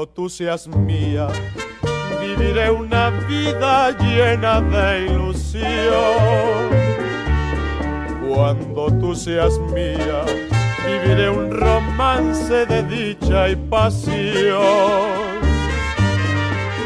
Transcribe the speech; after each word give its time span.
Cuando 0.00 0.14
tú 0.14 0.30
seas 0.30 0.66
mía, 0.66 1.28
viviré 2.22 2.70
una 2.70 3.10
vida 3.28 3.90
llena 3.98 4.62
de 4.62 5.08
ilusión. 5.08 6.70
Cuando 8.26 8.90
tú 8.98 9.14
seas 9.14 9.58
mía, 9.74 10.22
viviré 10.86 11.28
un 11.28 11.50
romance 11.50 12.64
de 12.64 12.82
dicha 12.84 13.50
y 13.50 13.56
pasión. 13.56 14.62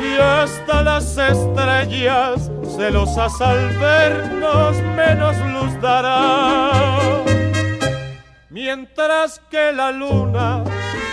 Y 0.02 0.20
hasta 0.20 0.82
las 0.82 1.16
estrellas, 1.16 2.50
celosas 2.76 3.40
al 3.40 3.78
vernos, 3.78 4.76
menos 4.96 5.36
luz 5.52 5.80
darán. 5.80 7.22
Mientras 8.50 9.40
que 9.50 9.70
la 9.72 9.92
luna, 9.92 10.53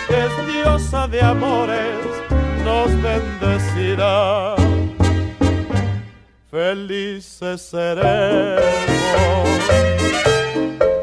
es 0.08 0.46
diosa 0.46 1.06
de 1.08 1.20
amores, 1.22 1.96
nos 2.64 2.90
bendecirá. 3.02 4.54
Felices 6.50 7.62
seremos 7.62 8.62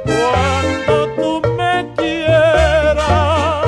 cuando 0.05 1.07
tú 1.15 1.41
me 1.57 1.91
quieras. 1.97 3.65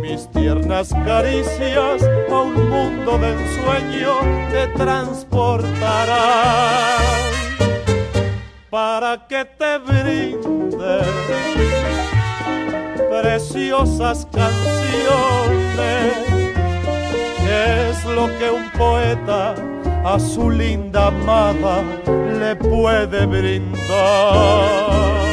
Mis 0.00 0.26
tiernas 0.30 0.94
caricias 1.04 2.02
a 2.30 2.40
un 2.40 2.70
mundo 2.70 3.18
de 3.18 3.32
ensueño 3.32 4.14
te 4.50 4.68
transportarán 4.78 6.16
para 8.70 9.26
que 9.28 9.44
te 9.44 9.78
brinde 9.78 11.85
preciosas 13.10 14.26
canciones, 14.32 16.14
que 17.44 17.90
es 17.90 18.04
lo 18.04 18.26
que 18.38 18.50
un 18.50 18.70
poeta 18.72 19.54
a 20.04 20.18
su 20.18 20.50
linda 20.50 21.08
amada 21.08 21.82
le 22.38 22.56
puede 22.56 23.26
brindar. 23.26 25.25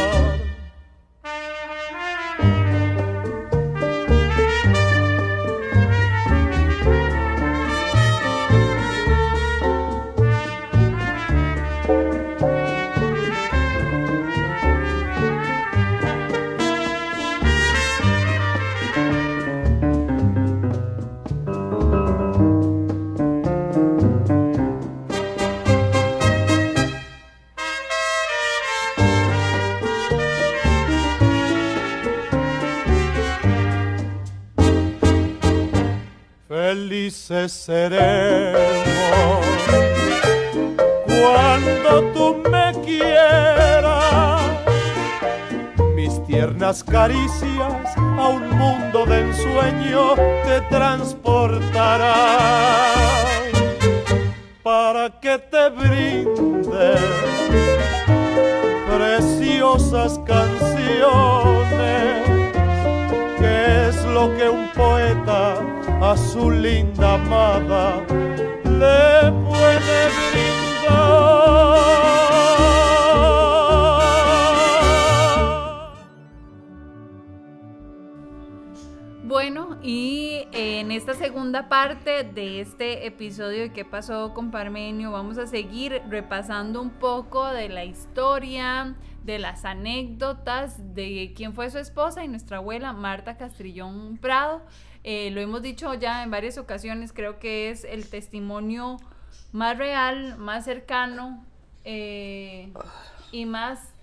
Felices 37.34 37.66
seremos 37.66 38.62
cuando 41.08 42.04
tú 42.14 42.26
me 42.52 42.72
quieras. 42.86 44.42
Mis 45.96 46.24
tiernas 46.26 46.84
caricias 46.84 47.98
a 47.98 48.28
un 48.28 48.48
mundo 48.52 49.06
de 49.08 49.22
ensueño 49.22 50.14
te 50.46 50.62
transportarán 50.70 52.14
para 54.62 55.10
que 55.20 55.40
te 55.40 55.70
brinde 55.70 56.98
preciosas 58.96 60.20
canciones, 60.20 60.68
que 63.40 63.90
es 63.90 64.06
lo 64.06 64.38
que 64.38 64.50
un 64.50 64.70
poeta 64.74 65.03
su 66.18 66.52
linda 66.52 67.16
amada 67.16 68.06
le 68.66 69.32
puede 69.32 70.10
brindar. 70.32 71.54
Bueno, 79.24 79.80
y 79.82 80.48
en 80.52 80.92
esta 80.92 81.16
segunda 81.16 81.68
parte 81.68 82.24
de 82.24 82.62
este 82.62 83.08
episodio 83.08 83.62
de 83.62 83.74
¿Qué 83.74 83.84
pasó 83.84 84.34
con 84.36 84.52
Parmenio? 84.52 85.12
Vamos 85.12 85.40
a 85.40 85.48
seguir 85.48 86.02
repasando 86.10 86.82
un 86.82 86.92
poco 86.92 87.48
de 87.48 87.70
la 87.70 87.86
historia, 87.86 88.96
de 89.24 89.40
las 89.40 89.66
anécdotas 89.66 90.94
de 90.94 91.34
quién 91.36 91.54
fue 91.54 91.72
su 91.72 91.80
esposa 91.80 92.24
y 92.24 92.28
nuestra 92.28 92.58
abuela 92.58 92.94
Marta 92.94 93.38
Castrillón 93.38 94.18
Prado. 94.18 94.62
Eh, 95.04 95.32
lo 95.32 95.42
hemos 95.42 95.62
dicho 95.62 95.94
ya 95.96 96.24
en 96.24 96.32
varias 96.32 96.58
ocasiones, 96.58 97.12
creo 97.12 97.40
que 97.40 97.70
es 97.70 97.84
el 97.84 98.10
testimonio 98.10 98.98
más 99.52 99.78
real, 99.78 100.38
más 100.38 100.66
cercano 100.66 101.46
eh, 101.84 102.72
y 103.32 103.46
más 103.46 103.94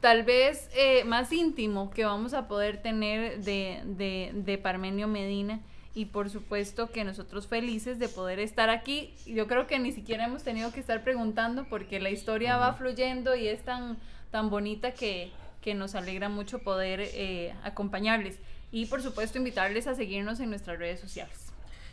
tal 0.00 0.22
vez 0.22 0.70
eh, 0.76 1.04
más 1.04 1.32
íntimo 1.32 1.90
que 1.90 2.04
vamos 2.04 2.34
a 2.34 2.48
poder 2.48 2.80
tener 2.82 3.40
de, 3.42 3.82
de, 3.84 4.30
de, 4.34 4.58
Parmenio 4.58 5.08
Medina. 5.08 5.60
Y 5.94 6.06
por 6.06 6.28
supuesto 6.28 6.90
que 6.90 7.04
nosotros 7.04 7.46
felices 7.46 7.98
de 7.98 8.08
poder 8.08 8.38
estar 8.38 8.68
aquí. 8.68 9.14
Yo 9.24 9.46
creo 9.46 9.66
que 9.66 9.78
ni 9.78 9.92
siquiera 9.92 10.26
hemos 10.26 10.44
tenido 10.44 10.70
que 10.70 10.78
estar 10.78 11.02
preguntando 11.02 11.64
porque 11.70 12.00
la 12.00 12.10
historia 12.10 12.58
va 12.58 12.74
fluyendo 12.74 13.34
y 13.34 13.48
es 13.48 13.64
tan, 13.64 13.96
tan 14.30 14.50
bonita 14.50 14.92
que, 14.92 15.32
que 15.62 15.74
nos 15.74 15.94
alegra 15.94 16.28
mucho 16.28 16.58
poder 16.58 17.00
eh, 17.00 17.54
acompañarles 17.64 18.38
y 18.72 18.86
por 18.86 19.02
supuesto 19.02 19.38
invitarles 19.38 19.86
a 19.86 19.94
seguirnos 19.94 20.40
en 20.40 20.50
nuestras 20.50 20.78
redes 20.78 21.00
sociales. 21.00 21.46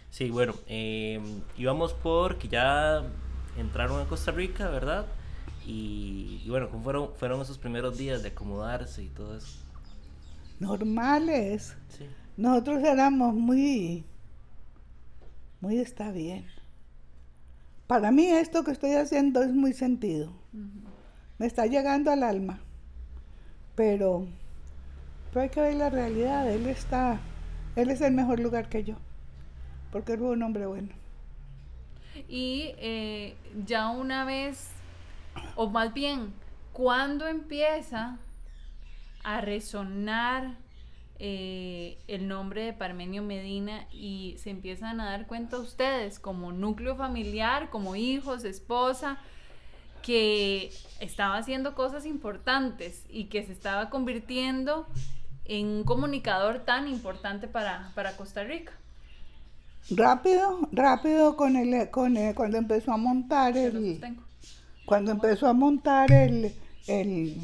Sí, 0.09 0.29
bueno, 0.29 0.53
eh, 0.67 1.19
íbamos 1.57 1.93
por 1.93 2.37
que 2.37 2.47
ya 2.47 3.03
entraron 3.57 4.01
a 4.01 4.05
Costa 4.05 4.31
Rica, 4.31 4.69
¿verdad? 4.69 5.05
Y, 5.65 6.41
y, 6.45 6.49
bueno, 6.49 6.69
¿cómo 6.69 6.83
fueron, 6.83 7.15
fueron 7.15 7.41
esos 7.41 7.57
primeros 7.57 7.97
días 7.97 8.21
de 8.21 8.29
acomodarse 8.29 9.03
y 9.03 9.07
todo 9.07 9.37
eso? 9.37 9.59
Normales. 10.59 11.75
Sí. 11.89 12.05
Nosotros 12.37 12.83
éramos 12.83 13.33
muy, 13.33 14.03
muy 15.61 15.79
está 15.79 16.11
bien. 16.11 16.45
Para 17.87 18.11
mí 18.11 18.27
esto 18.27 18.63
que 18.63 18.71
estoy 18.71 18.91
haciendo 18.91 19.41
es 19.41 19.53
muy 19.53 19.73
sentido. 19.73 20.31
Uh 20.53 20.57
-huh. 20.57 20.83
Me 21.37 21.45
está 21.45 21.65
llegando 21.65 22.11
al 22.11 22.23
alma. 22.23 22.59
Pero, 23.75 24.27
pero 25.33 25.41
hay 25.43 25.49
que 25.49 25.61
ver 25.61 25.75
la 25.75 25.89
realidad. 25.89 26.49
Él 26.51 26.67
está, 26.67 27.19
él 27.75 27.89
es 27.89 28.01
el 28.01 28.13
mejor 28.13 28.39
lugar 28.39 28.69
que 28.69 28.83
yo. 28.83 28.95
Porque 29.91 30.13
es 30.13 30.19
un 30.19 30.43
hombre 30.43 30.65
bueno. 30.65 30.89
Y 32.27 32.75
eh, 32.77 33.35
ya 33.65 33.89
una 33.89 34.23
vez 34.25 34.69
o 35.55 35.69
más 35.69 35.93
bien, 35.93 36.33
¿cuándo 36.71 37.27
empieza 37.27 38.17
a 39.23 39.41
resonar 39.41 40.55
eh, 41.19 41.97
el 42.07 42.27
nombre 42.27 42.65
de 42.65 42.73
Parmenio 42.73 43.23
Medina 43.23 43.87
y 43.91 44.35
se 44.39 44.49
empiezan 44.49 44.99
a 44.99 45.05
dar 45.05 45.27
cuenta 45.27 45.57
ustedes 45.57 46.19
como 46.19 46.51
núcleo 46.51 46.95
familiar, 46.95 47.69
como 47.69 47.95
hijos, 47.95 48.43
esposa, 48.43 49.17
que 50.01 50.71
estaba 50.99 51.37
haciendo 51.37 51.75
cosas 51.75 52.05
importantes 52.05 53.05
y 53.09 53.25
que 53.25 53.43
se 53.43 53.53
estaba 53.53 53.89
convirtiendo 53.89 54.85
en 55.45 55.67
un 55.67 55.83
comunicador 55.83 56.59
tan 56.59 56.87
importante 56.87 57.47
para, 57.47 57.91
para 57.95 58.15
Costa 58.15 58.43
Rica? 58.43 58.71
Rápido, 59.89 60.67
rápido 60.71 61.35
con 61.35 61.55
el, 61.55 61.89
con 61.89 62.15
el, 62.15 62.33
cuando 62.35 62.57
empezó 62.57 62.93
a 62.93 62.97
montar 62.97 63.57
el 63.57 63.99
cuando 64.85 65.11
empezó 65.11 65.47
a 65.47 65.53
montar 65.53 66.11
el, 66.11 66.53
el 66.87 67.37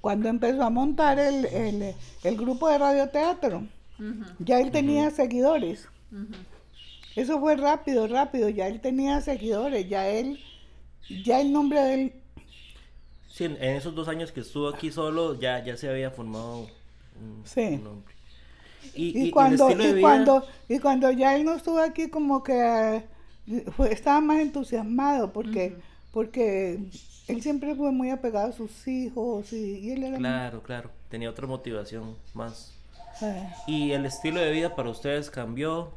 cuando 0.00 0.28
empezó 0.28 0.62
a 0.62 0.70
montar 0.70 1.18
el, 1.18 1.46
el, 1.46 1.94
el 2.22 2.36
grupo 2.36 2.68
de 2.68 2.78
radioteatro, 2.78 3.58
uh 3.98 4.02
-huh. 4.02 4.34
ya 4.38 4.60
él 4.60 4.70
tenía 4.70 5.04
uh 5.04 5.06
-huh. 5.06 5.14
seguidores. 5.14 5.88
Eso 7.16 7.40
fue 7.40 7.56
rápido, 7.56 8.06
rápido. 8.06 8.48
Ya 8.50 8.66
él 8.68 8.80
tenía 8.80 9.20
seguidores, 9.20 9.88
ya 9.88 10.06
él, 10.08 10.38
ya 11.24 11.40
el 11.40 11.50
nombre 11.50 11.80
de 11.80 11.94
él. 11.94 12.12
Sí, 13.36 13.44
en 13.44 13.56
esos 13.62 13.94
dos 13.94 14.08
años 14.08 14.32
que 14.32 14.40
estuvo 14.40 14.66
aquí 14.68 14.90
solo, 14.90 15.38
ya, 15.38 15.62
ya 15.62 15.76
se 15.76 15.90
había 15.90 16.10
formado 16.10 16.60
un, 17.20 17.42
Sí. 17.44 17.60
un 17.66 17.84
nombre. 17.84 18.14
Y, 18.94 19.18
Y, 19.18 19.28
y- 19.28 19.30
cuando, 19.30 19.70
y 19.70 19.74
vida- 19.74 20.00
cuando, 20.00 20.46
y 20.70 20.78
cuando 20.78 21.10
ya 21.10 21.36
él 21.36 21.44
no 21.44 21.52
estuvo 21.54 21.78
aquí, 21.78 22.08
como 22.08 22.42
que 22.42 23.02
eh, 23.46 23.64
fue- 23.76 23.92
estaba 23.92 24.22
más 24.22 24.40
entusiasmado 24.40 25.32
porque, 25.34 25.76
porque 26.12 26.78
él 27.28 27.42
siempre 27.42 27.74
fue 27.74 27.90
muy 27.92 28.08
apegado 28.08 28.48
a 28.48 28.52
sus 28.52 28.88
hijos 28.88 29.52
y, 29.52 29.80
y 29.80 29.90
él 29.90 29.98
era 30.04 30.10
muy- 30.12 30.20
Claro, 30.20 30.62
claro. 30.62 30.90
Tenía 31.10 31.28
otra 31.28 31.46
motivación 31.46 32.16
más. 32.32 32.72
eh, 33.20 33.48
¿Y 33.66 33.90
el 33.92 34.06
estilo 34.06 34.40
de 34.40 34.50
vida 34.50 34.74
para 34.74 34.88
ustedes 34.88 35.28
cambió? 35.30 35.90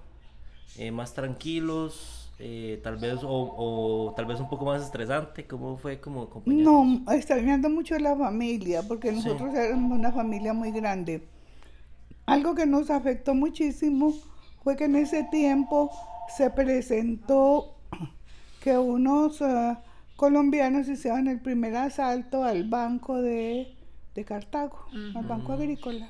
Eh, 0.78 0.92
¿Más 0.92 1.14
tranquilos? 1.14 2.19
Eh, 2.40 2.80
tal 2.84 2.96
vez, 2.98 3.20
o, 3.24 3.30
o 3.30 4.14
tal 4.16 4.26
vez 4.26 4.40
un 4.40 4.50
poco 4.50 4.66
más 4.66 4.82
estresante. 4.82 5.46
¿Cómo 5.46 5.78
fue 5.78 6.00
como? 6.00 6.30
No, 6.46 7.04
extrañando 7.12 7.70
mucho 7.70 7.96
a 7.96 8.00
la 8.00 8.16
familia, 8.16 8.82
porque 8.88 9.10
Sí. 9.10 9.16
nosotros 9.18 9.54
éramos 9.54 9.92
una 9.98 10.12
familia 10.12 10.54
muy 10.54 10.72
grande. 10.72 11.28
Algo 12.26 12.56
que 12.56 12.66
nos 12.66 12.90
afectó 12.90 13.34
muchísimo 13.36 14.14
fue 14.64 14.76
que 14.78 14.86
en 14.86 14.96
ese 14.96 15.24
tiempo 15.26 15.92
se 16.38 16.50
presentó 16.52 17.76
que 18.62 18.78
unos 18.78 19.42
ah, 19.42 19.82
colombianos 20.16 20.88
hicieron 20.88 21.28
el 21.28 21.42
primer 21.42 21.76
asalto 21.76 22.44
al 22.44 22.70
banco 22.70 23.22
de, 23.22 23.76
de 24.16 24.26
Cartago, 24.26 24.86
al 25.16 25.26
banco 25.26 25.54
agrícola. 25.54 26.10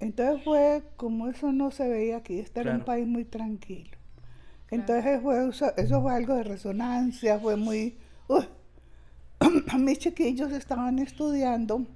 Entonces 0.00 0.42
fue 0.44 0.82
como 0.96 1.28
eso 1.28 1.52
no 1.52 1.70
se 1.70 1.88
veía 1.88 2.18
aquí, 2.18 2.38
este 2.38 2.60
era 2.60 2.74
un 2.74 2.84
país 2.84 3.06
muy 3.06 3.24
tranquilo. 3.24 3.97
Entonces 4.70 5.20
fue, 5.22 5.48
eso, 5.48 5.74
eso 5.76 6.02
fue 6.02 6.14
algo 6.14 6.34
de 6.34 6.44
resonancia, 6.44 7.38
fue 7.38 7.56
muy... 7.56 7.96
uy. 8.26 8.46
Mis 9.78 9.98
chiquillos 9.98 10.52
estaban 10.52 10.98
estudiando, 10.98 11.86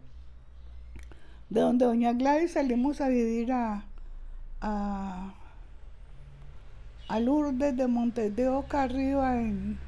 de 1.51 1.61
donde 1.61 1.85
Doña 1.85 2.13
Gladys 2.13 2.53
salimos 2.53 3.01
a 3.01 3.09
vivir 3.09 3.53
a, 3.53 3.85
a, 4.61 5.35
a 7.09 7.21
Lourdes 7.21 7.77
de 7.77 7.87
Montes 7.89 8.35
de 8.35 8.49
Oca, 8.49 8.85
arriba, 8.85 9.41
en, 9.41 9.79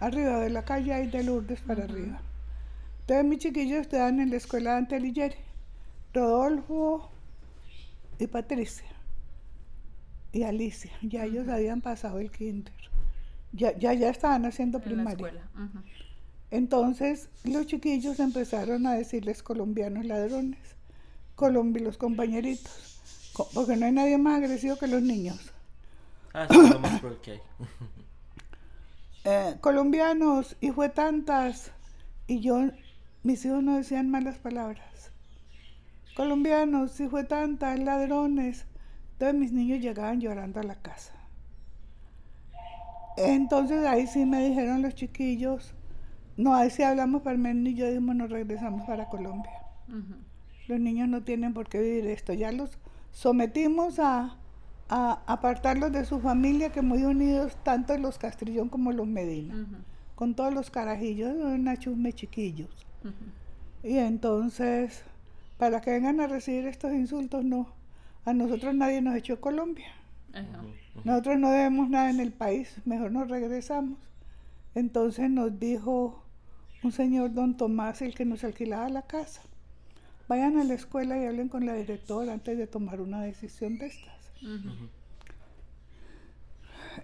arriba 0.00 0.38
de 0.38 0.50
la 0.50 0.64
calle 0.64 0.94
ahí 0.94 1.08
de 1.08 1.24
Lourdes 1.24 1.60
para 1.60 1.84
arriba. 1.84 2.20
Entonces 3.00 3.24
mis 3.26 3.38
chiquillos 3.40 3.80
estaban 3.80 4.20
en 4.20 4.30
la 4.30 4.36
escuela 4.36 4.72
de 4.72 4.78
Anteligere, 4.78 5.36
Rodolfo 6.14 7.10
y 8.18 8.26
Patricia 8.28 8.97
y 10.32 10.42
Alicia, 10.44 10.92
ya 11.02 11.24
ellos 11.24 11.48
habían 11.48 11.80
pasado 11.80 12.18
el 12.18 12.30
kinder, 12.30 12.72
ya, 13.52 13.76
ya, 13.78 13.92
ya 13.94 14.10
estaban 14.10 14.44
haciendo 14.46 14.78
En 14.78 14.82
la 14.84 14.88
primaria. 14.88 15.48
Entonces 16.50 17.28
los 17.44 17.66
chiquillos 17.66 18.20
empezaron 18.20 18.86
a 18.86 18.94
decirles 18.94 19.42
colombianos 19.42 20.04
ladrones, 20.06 20.58
colombi 21.36 21.80
los 21.80 21.98
compañeritos, 21.98 23.00
co- 23.34 23.48
porque 23.54 23.76
no 23.76 23.86
hay 23.86 23.92
nadie 23.92 24.18
más 24.18 24.38
agresivo 24.42 24.76
que 24.76 24.86
los 24.86 25.02
niños. 25.02 25.52
Ah, 26.32 26.46
sí, 26.50 26.56
lo 26.70 26.78
más 26.78 27.00
cruel 27.00 27.18
que 27.22 27.32
hay. 27.32 27.40
Eh, 29.24 29.56
colombianos, 29.60 30.56
y 30.60 30.70
fue 30.70 30.88
tantas, 30.88 31.70
y 32.26 32.40
yo, 32.40 32.70
mis 33.22 33.44
hijos 33.44 33.62
no 33.62 33.76
decían 33.76 34.10
malas 34.10 34.38
palabras. 34.38 35.10
Colombianos, 36.14 36.98
y 37.00 37.08
fue 37.08 37.24
tantas, 37.24 37.78
ladrones. 37.78 38.64
Entonces 39.18 39.40
mis 39.40 39.52
niños 39.52 39.80
llegaban 39.80 40.20
llorando 40.20 40.60
a 40.60 40.62
la 40.62 40.76
casa. 40.76 41.12
Entonces 43.16 43.84
ahí 43.84 44.06
sí 44.06 44.24
me 44.24 44.46
dijeron 44.48 44.80
los 44.80 44.94
chiquillos, 44.94 45.74
no, 46.36 46.54
ahí 46.54 46.70
sí 46.70 46.84
hablamos 46.84 47.22
Parmenio 47.22 47.72
y 47.72 47.74
yo 47.74 47.88
dijimos, 47.88 48.14
nos 48.14 48.30
regresamos 48.30 48.86
para 48.86 49.08
Colombia. 49.08 49.50
Los 50.68 50.78
niños 50.78 51.08
no 51.08 51.24
tienen 51.24 51.52
por 51.52 51.68
qué 51.68 51.80
vivir 51.80 52.06
esto. 52.06 52.32
Ya 52.32 52.52
los 52.52 52.78
sometimos 53.10 53.98
a, 53.98 54.36
a 54.88 55.22
apartarlos 55.26 55.90
de 55.90 56.04
su 56.04 56.20
familia, 56.20 56.70
que 56.70 56.80
muy 56.80 57.02
unidos, 57.02 57.56
tanto 57.64 57.98
los 57.98 58.18
Castrillón 58.18 58.68
como 58.68 58.92
los 58.92 59.08
Medina, 59.08 59.66
con 60.14 60.36
todos 60.36 60.54
los 60.54 60.70
carajillos, 60.70 61.34
una 61.34 61.76
chusme 61.76 62.12
chiquillos. 62.12 62.86
Y 63.82 63.98
entonces, 63.98 65.02
para 65.56 65.80
que 65.80 65.90
vengan 65.90 66.20
a 66.20 66.28
recibir 66.28 66.68
estos 66.68 66.92
insultos, 66.92 67.44
no. 67.44 67.77
A 68.28 68.34
nosotros 68.34 68.74
nadie 68.74 69.00
nos 69.00 69.16
echó 69.16 69.40
Colombia. 69.40 69.88
Ajá. 70.34 70.62
Nosotros 71.02 71.38
no 71.38 71.50
debemos 71.50 71.88
nada 71.88 72.10
en 72.10 72.20
el 72.20 72.30
país, 72.30 72.76
mejor 72.84 73.10
nos 73.10 73.28
regresamos. 73.28 73.98
Entonces 74.74 75.30
nos 75.30 75.58
dijo 75.58 76.22
un 76.82 76.92
señor 76.92 77.32
don 77.32 77.56
Tomás, 77.56 78.02
el 78.02 78.14
que 78.14 78.26
nos 78.26 78.44
alquilaba 78.44 78.90
la 78.90 79.00
casa, 79.00 79.40
vayan 80.28 80.58
a 80.58 80.64
la 80.64 80.74
escuela 80.74 81.16
y 81.18 81.24
hablen 81.24 81.48
con 81.48 81.64
la 81.64 81.72
directora 81.72 82.34
antes 82.34 82.58
de 82.58 82.66
tomar 82.66 83.00
una 83.00 83.22
decisión 83.22 83.78
de 83.78 83.86
estas. 83.86 84.14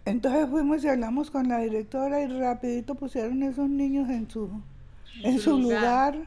Entonces 0.05 0.51
fuimos 0.51 0.85
y 0.85 0.89
hablamos 0.89 1.31
con 1.31 1.49
la 1.49 1.61
directora 1.61 2.21
y 2.21 2.27
rapidito 2.27 2.97
pusieron 2.97 3.43
esos 3.43 3.71
niños 3.71 4.11
en 4.11 4.29
su, 4.31 4.51
en 5.23 5.39
su 5.39 5.59
lugar. 5.59 6.19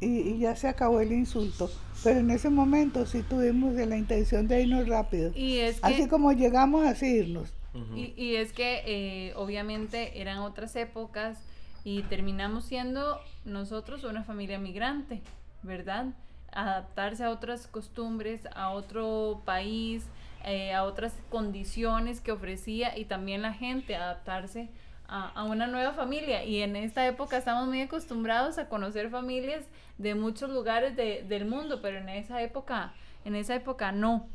y, 0.00 0.06
y 0.06 0.38
ya 0.38 0.54
se 0.56 0.68
acabó 0.68 1.00
el 1.00 1.12
insulto. 1.12 1.70
Pero 2.04 2.20
en 2.20 2.30
ese 2.30 2.48
momento 2.50 3.04
sí 3.06 3.22
tuvimos 3.22 3.74
la 3.74 3.96
intención 3.96 4.46
de 4.46 4.62
irnos 4.62 4.88
rápido. 4.88 5.32
Y 5.34 5.58
es 5.58 5.80
que... 5.80 5.86
Así 5.86 6.08
como 6.08 6.32
llegamos, 6.32 6.86
así 6.86 7.06
irnos. 7.06 7.52
Y, 7.94 8.12
y 8.16 8.36
es 8.36 8.52
que 8.52 8.82
eh, 8.86 9.32
obviamente 9.36 10.20
eran 10.20 10.38
otras 10.38 10.74
épocas 10.74 11.38
y 11.84 12.02
terminamos 12.02 12.64
siendo 12.64 13.20
nosotros 13.44 14.02
una 14.04 14.24
familia 14.24 14.58
migrante, 14.58 15.20
¿verdad? 15.62 16.06
Adaptarse 16.50 17.24
a 17.24 17.30
otras 17.30 17.68
costumbres, 17.68 18.48
a 18.54 18.70
otro 18.70 19.42
país, 19.44 20.04
eh, 20.44 20.72
a 20.72 20.84
otras 20.84 21.14
condiciones 21.30 22.20
que 22.20 22.32
ofrecía 22.32 22.96
y 22.98 23.04
también 23.04 23.42
la 23.42 23.52
gente 23.52 23.94
adaptarse 23.94 24.62
a, 24.62 24.68
a 25.08 25.44
una 25.44 25.66
nueva 25.66 25.92
familia. 25.94 26.44
Y 26.44 26.60
en 26.62 26.76
esta 26.76 27.06
época 27.06 27.38
estamos 27.38 27.66
muy 27.66 27.80
acostumbrados 27.80 28.58
a 28.58 28.68
conocer 28.68 29.10
familias 29.10 29.64
de 29.98 30.14
muchos 30.14 30.50
lugares 30.50 30.96
de- 30.96 31.24
del 31.28 31.46
mundo, 31.46 31.80
pero 31.82 31.98
en 31.98 32.08
esa 32.08 32.42
época, 32.42 32.92
en 33.24 33.34
esa 33.34 33.54
época 33.54 33.92
no. 33.92 34.26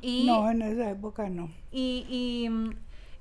Y, 0.00 0.26
No, 0.26 0.50
en 0.50 0.62
esa 0.62 0.90
época 0.90 1.28
no. 1.28 1.50
y, 1.70 2.06
y, 2.08 2.48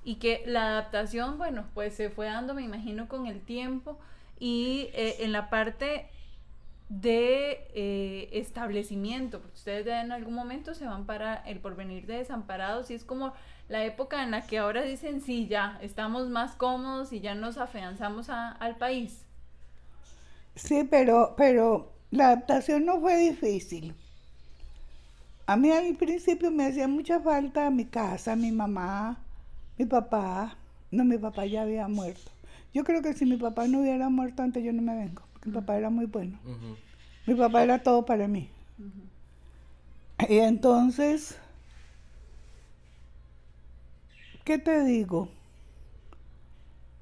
y 0.09 0.15
que 0.15 0.43
la 0.45 0.67
adaptación, 0.69 1.37
bueno, 1.37 1.65
pues 1.73 1.93
se 1.95 2.09
fue 2.09 2.27
dando, 2.27 2.53
me 2.53 2.61
imagino, 2.63 3.07
con 3.09 3.27
el 3.27 3.41
tiempo 3.41 3.99
y 4.39 4.89
eh, 4.93 5.17
en 5.19 5.31
la 5.33 5.49
parte 5.49 6.07
de 6.89 7.67
eh, 7.73 8.29
establecimiento, 8.33 9.39
porque 9.39 9.55
ustedes 9.55 9.85
ya 9.85 10.01
en 10.01 10.11
algún 10.11 10.33
momento 10.33 10.73
se 10.75 10.85
van 10.85 11.05
para 11.05 11.35
el 11.35 11.59
porvenir 11.59 12.05
de 12.05 12.17
desamparados 12.17 12.91
y 12.91 12.95
es 12.95 13.05
como 13.05 13.33
la 13.71 13.83
época 13.85 14.23
en 14.23 14.31
la 14.31 14.45
que 14.47 14.57
ahora 14.59 14.83
dicen, 14.83 15.21
sí, 15.21 15.47
ya 15.47 15.79
estamos 15.81 16.29
más 16.29 16.55
cómodos 16.55 17.13
y 17.13 17.21
ya 17.21 17.35
nos 17.35 17.57
afianzamos 17.57 18.29
a- 18.29 18.51
al 18.51 18.75
país. 18.77 19.25
Sí, 20.55 20.83
pero, 20.89 21.33
pero 21.37 21.91
la 22.11 22.27
adaptación 22.27 22.85
no 22.85 22.99
fue 22.99 23.17
difícil. 23.17 23.93
A 25.47 25.55
mí 25.57 25.69
al 25.71 25.95
principio 25.95 26.49
me 26.51 26.65
hacía 26.65 26.87
mucha 26.87 27.19
falta 27.19 27.69
mi 27.69 27.85
casa, 27.85 28.35
mi 28.35 28.51
mamá, 28.51 29.17
mi 29.77 29.85
papá. 29.85 30.55
No, 30.91 31.05
mi 31.05 31.17
papá 31.17 31.45
ya 31.45 31.61
había 31.63 31.87
muerto. 31.87 32.31
Yo 32.73 32.83
creo 32.83 33.01
que 33.01 33.13
si 33.13 33.25
mi 33.25 33.37
papá 33.37 33.67
no 33.67 33.81
hubiera 33.81 34.09
muerto 34.09 34.43
antes 34.43 34.63
yo 34.63 34.73
no 34.73 34.81
me 34.81 34.95
vengo, 34.95 35.23
porque 35.33 35.49
mi 35.49 35.55
papá 35.55 35.77
era 35.77 35.89
muy 35.89 36.05
bueno. 36.05 36.39
Mi 37.25 37.35
papá 37.35 37.63
era 37.63 37.83
todo 37.83 38.05
para 38.05 38.27
mí. 38.27 38.49
Y 40.29 40.37
entonces, 40.39 41.37
¿qué 44.45 44.57
te 44.59 44.83
digo? 44.83 45.29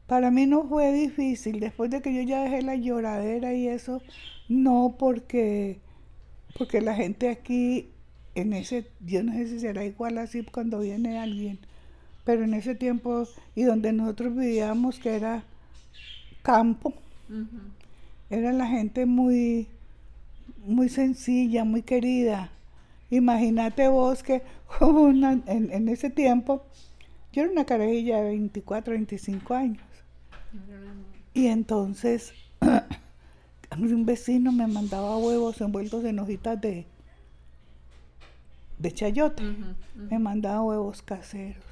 Para 0.08 0.32
mí 0.32 0.46
no 0.48 0.68
fue 0.68 0.92
difícil, 0.92 1.60
después 1.60 1.90
de 1.92 2.02
que 2.02 2.14
yo 2.14 2.22
ya 2.24 2.44
dejé 2.44 2.62
la 2.64 2.76
lloradera 2.76 3.54
y 3.54 3.68
eso, 3.68 4.02
no 4.50 4.96
porque, 4.98 5.80
porque 6.58 6.82
la 6.82 6.96
gente 6.96 7.30
aquí, 7.30 7.90
en 8.36 8.54
ese, 8.54 8.88
yo 9.02 9.24
no 9.24 9.34
sé 9.34 9.48
si 9.48 9.60
será 9.62 9.86
igual 9.86 10.18
así 10.20 10.44
cuando 10.44 10.80
viene 10.80 11.20
alguien, 11.20 11.60
pero 12.26 12.44
en 12.46 12.54
ese 12.56 12.76
tiempo 12.76 13.28
y 13.56 13.64
donde 13.64 13.94
nosotros 13.94 14.36
vivíamos, 14.36 15.00
que 15.00 15.16
era 15.16 15.44
campo, 16.44 16.94
era 18.30 18.52
la 18.54 18.68
gente 18.68 19.06
muy, 19.06 19.68
muy 20.66 20.90
sencilla, 20.90 21.64
muy 21.66 21.84
querida. 21.84 22.52
Imagínate 23.12 23.88
vos 23.90 24.24
que 24.24 24.44
una- 24.82 25.42
en, 25.48 25.72
en 25.74 25.90
ese 25.90 26.10
tiempo, 26.10 26.64
yo 27.34 27.44
era 27.44 27.52
una 27.52 27.66
carajilla 27.66 28.18
de 28.18 28.24
24, 28.30 28.94
25 28.94 29.54
años. 29.54 29.84
Y 31.34 31.48
entonces 31.48 32.34
un 33.78 34.06
vecino 34.06 34.52
me 34.52 34.68
mandaba 34.68 35.18
huevos 35.18 35.62
envueltos 35.62 36.04
en 36.06 36.20
hojitas 36.20 36.60
de, 36.60 36.86
de 38.78 38.92
chayote. 38.92 39.44
Me 40.10 40.20
mandaban 40.20 40.62
huevos 40.66 41.02
caseros. 41.02 41.64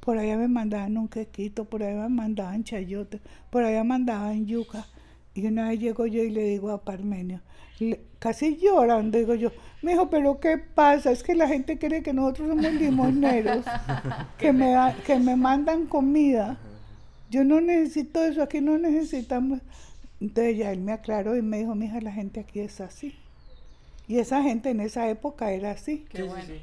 Por 0.00 0.18
allá 0.18 0.36
me 0.36 0.48
mandaban 0.48 0.96
un 0.98 1.08
quequito, 1.08 1.64
por 1.64 1.82
allá 1.82 2.02
me 2.02 2.08
mandaban 2.08 2.62
chayote, 2.62 3.20
por 3.50 3.64
allá 3.64 3.82
mandaban 3.84 4.46
yuca. 4.46 4.86
Y 5.34 5.46
una 5.46 5.68
vez 5.68 5.80
llego 5.80 6.06
yo 6.06 6.22
y 6.22 6.30
le 6.30 6.44
digo 6.44 6.70
a 6.70 6.82
Parmenio, 6.84 7.40
le- 7.78 8.00
casi 8.18 8.56
llorando, 8.56 9.18
digo 9.18 9.34
yo, 9.34 9.50
me 9.82 9.92
dijo, 9.92 10.08
pero 10.10 10.40
¿qué 10.40 10.58
pasa? 10.58 11.10
Es 11.12 11.22
que 11.22 11.34
la 11.34 11.46
gente 11.48 11.78
cree 11.78 12.02
que 12.02 12.12
nosotros 12.12 12.48
somos 12.48 12.72
limoneros, 12.72 13.64
que, 14.38 14.52
me, 14.52 14.70
da- 14.70 14.94
que 15.06 15.18
me 15.18 15.36
mandan 15.36 15.86
comida. 15.86 16.58
Yo 17.30 17.44
no 17.44 17.60
necesito 17.60 18.22
eso, 18.24 18.42
aquí 18.42 18.60
no 18.60 18.78
necesitamos. 18.78 19.60
Entonces 20.20 20.56
ya 20.56 20.72
él 20.72 20.80
me 20.80 20.92
aclaró 20.92 21.36
y 21.36 21.42
me 21.42 21.58
dijo, 21.58 21.74
mija, 21.74 22.00
la 22.00 22.12
gente 22.12 22.40
aquí 22.40 22.60
es 22.60 22.80
así. 22.80 23.14
Y 24.08 24.18
esa 24.18 24.42
gente 24.42 24.70
en 24.70 24.80
esa 24.80 25.08
época 25.10 25.50
era 25.52 25.72
así. 25.72 26.06
Qué 26.08 26.22
bueno. 26.22 26.54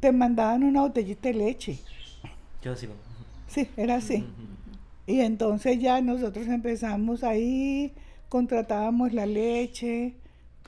Te 0.00 0.12
mandaban 0.12 0.62
una 0.62 0.82
botellita 0.82 1.28
de 1.28 1.34
leche. 1.34 1.78
Yo 2.62 2.74
sí. 2.76 2.88
Sí, 3.48 3.68
era 3.76 3.96
así. 3.96 4.24
Y 5.06 5.20
entonces 5.20 5.78
ya 5.80 6.00
nosotros 6.00 6.46
empezamos 6.46 7.24
ahí, 7.24 7.92
contratábamos 8.28 9.12
la 9.12 9.26
leche, 9.26 10.14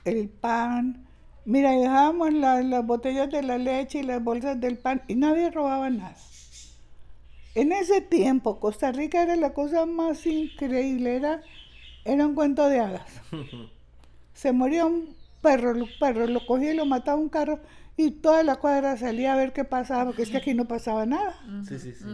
el 0.07 0.29
pan. 0.29 1.05
Mira, 1.45 1.73
y 1.75 1.79
dejábamos 1.79 2.33
la- 2.33 2.61
las 2.61 2.85
botellas 2.85 3.29
de 3.29 3.41
la 3.43 3.57
leche 3.57 3.99
y 3.99 4.03
las 4.03 4.23
bolsas 4.23 4.59
del 4.59 4.77
pan 4.77 5.01
y 5.07 5.15
nadie 5.15 5.49
robaba 5.51 5.89
nada. 5.89 6.15
En 7.55 7.71
ese 7.71 8.01
tiempo, 8.01 8.59
Costa 8.59 8.91
Rica 8.91 9.23
era 9.23 9.35
la 9.35 9.53
cosa 9.53 9.85
más 9.85 10.25
increíble, 10.27 11.15
era, 11.15 11.41
era 12.05 12.25
un 12.25 12.35
cuento 12.35 12.67
de 12.67 12.79
hadas. 12.79 13.21
Se 14.33 14.51
moría 14.51 14.85
un 14.85 15.15
perro, 15.41 15.71
un 15.71 15.89
perro, 15.99 16.27
lo 16.27 16.45
cogía 16.45 16.73
y 16.73 16.75
lo 16.75 16.85
mataba 16.85 17.17
un 17.19 17.29
carro 17.29 17.59
y 17.95 18.11
toda 18.11 18.43
la 18.43 18.57
cuadra 18.57 18.95
salía 18.97 19.33
a 19.33 19.37
ver 19.37 19.53
qué 19.53 19.63
pasaba, 19.63 20.05
porque 20.05 20.21
es 20.21 20.29
que 20.29 20.37
aquí 20.37 20.53
no 20.53 20.67
pasaba 20.67 21.05
nada. 21.07 21.39
Sí, 21.67 21.79
sí, 21.79 21.93
sí. 21.93 22.05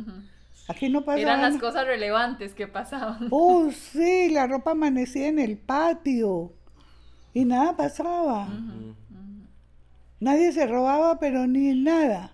Aquí 0.69 0.87
no 0.87 1.03
pasaba 1.03 1.21
Eran 1.21 1.41
las 1.41 1.57
cosas 1.57 1.85
relevantes 1.85 2.53
que 2.53 2.67
pasaban. 2.67 3.27
Oh, 3.31 3.69
sí, 3.71 4.29
la 4.29 4.47
ropa 4.47 4.71
amanecía 4.71 5.27
en 5.27 5.39
el 5.39 5.57
patio 5.57 6.53
y 7.33 7.45
nada 7.45 7.75
pasaba. 7.75 8.47
Nadie 10.19 10.51
se 10.51 10.65
robaba, 10.65 11.19
pero 11.19 11.45
ni 11.47 11.73
nada. 11.75 12.31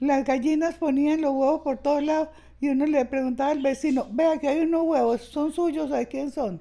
Las 0.00 0.24
gallinas 0.24 0.74
ponían 0.74 1.20
los 1.22 1.32
huevos 1.32 1.60
por 1.62 1.78
todos 1.78 2.02
lados 2.02 2.28
y 2.60 2.68
uno 2.68 2.86
le 2.86 3.04
preguntaba 3.06 3.50
al 3.52 3.62
vecino, 3.62 4.06
vea 4.10 4.38
que 4.38 4.48
hay 4.48 4.60
unos 4.60 4.82
huevos, 4.84 5.22
¿son 5.22 5.52
suyos 5.52 5.90
o 5.90 5.94
de 5.94 6.08
quién 6.08 6.30
son? 6.30 6.60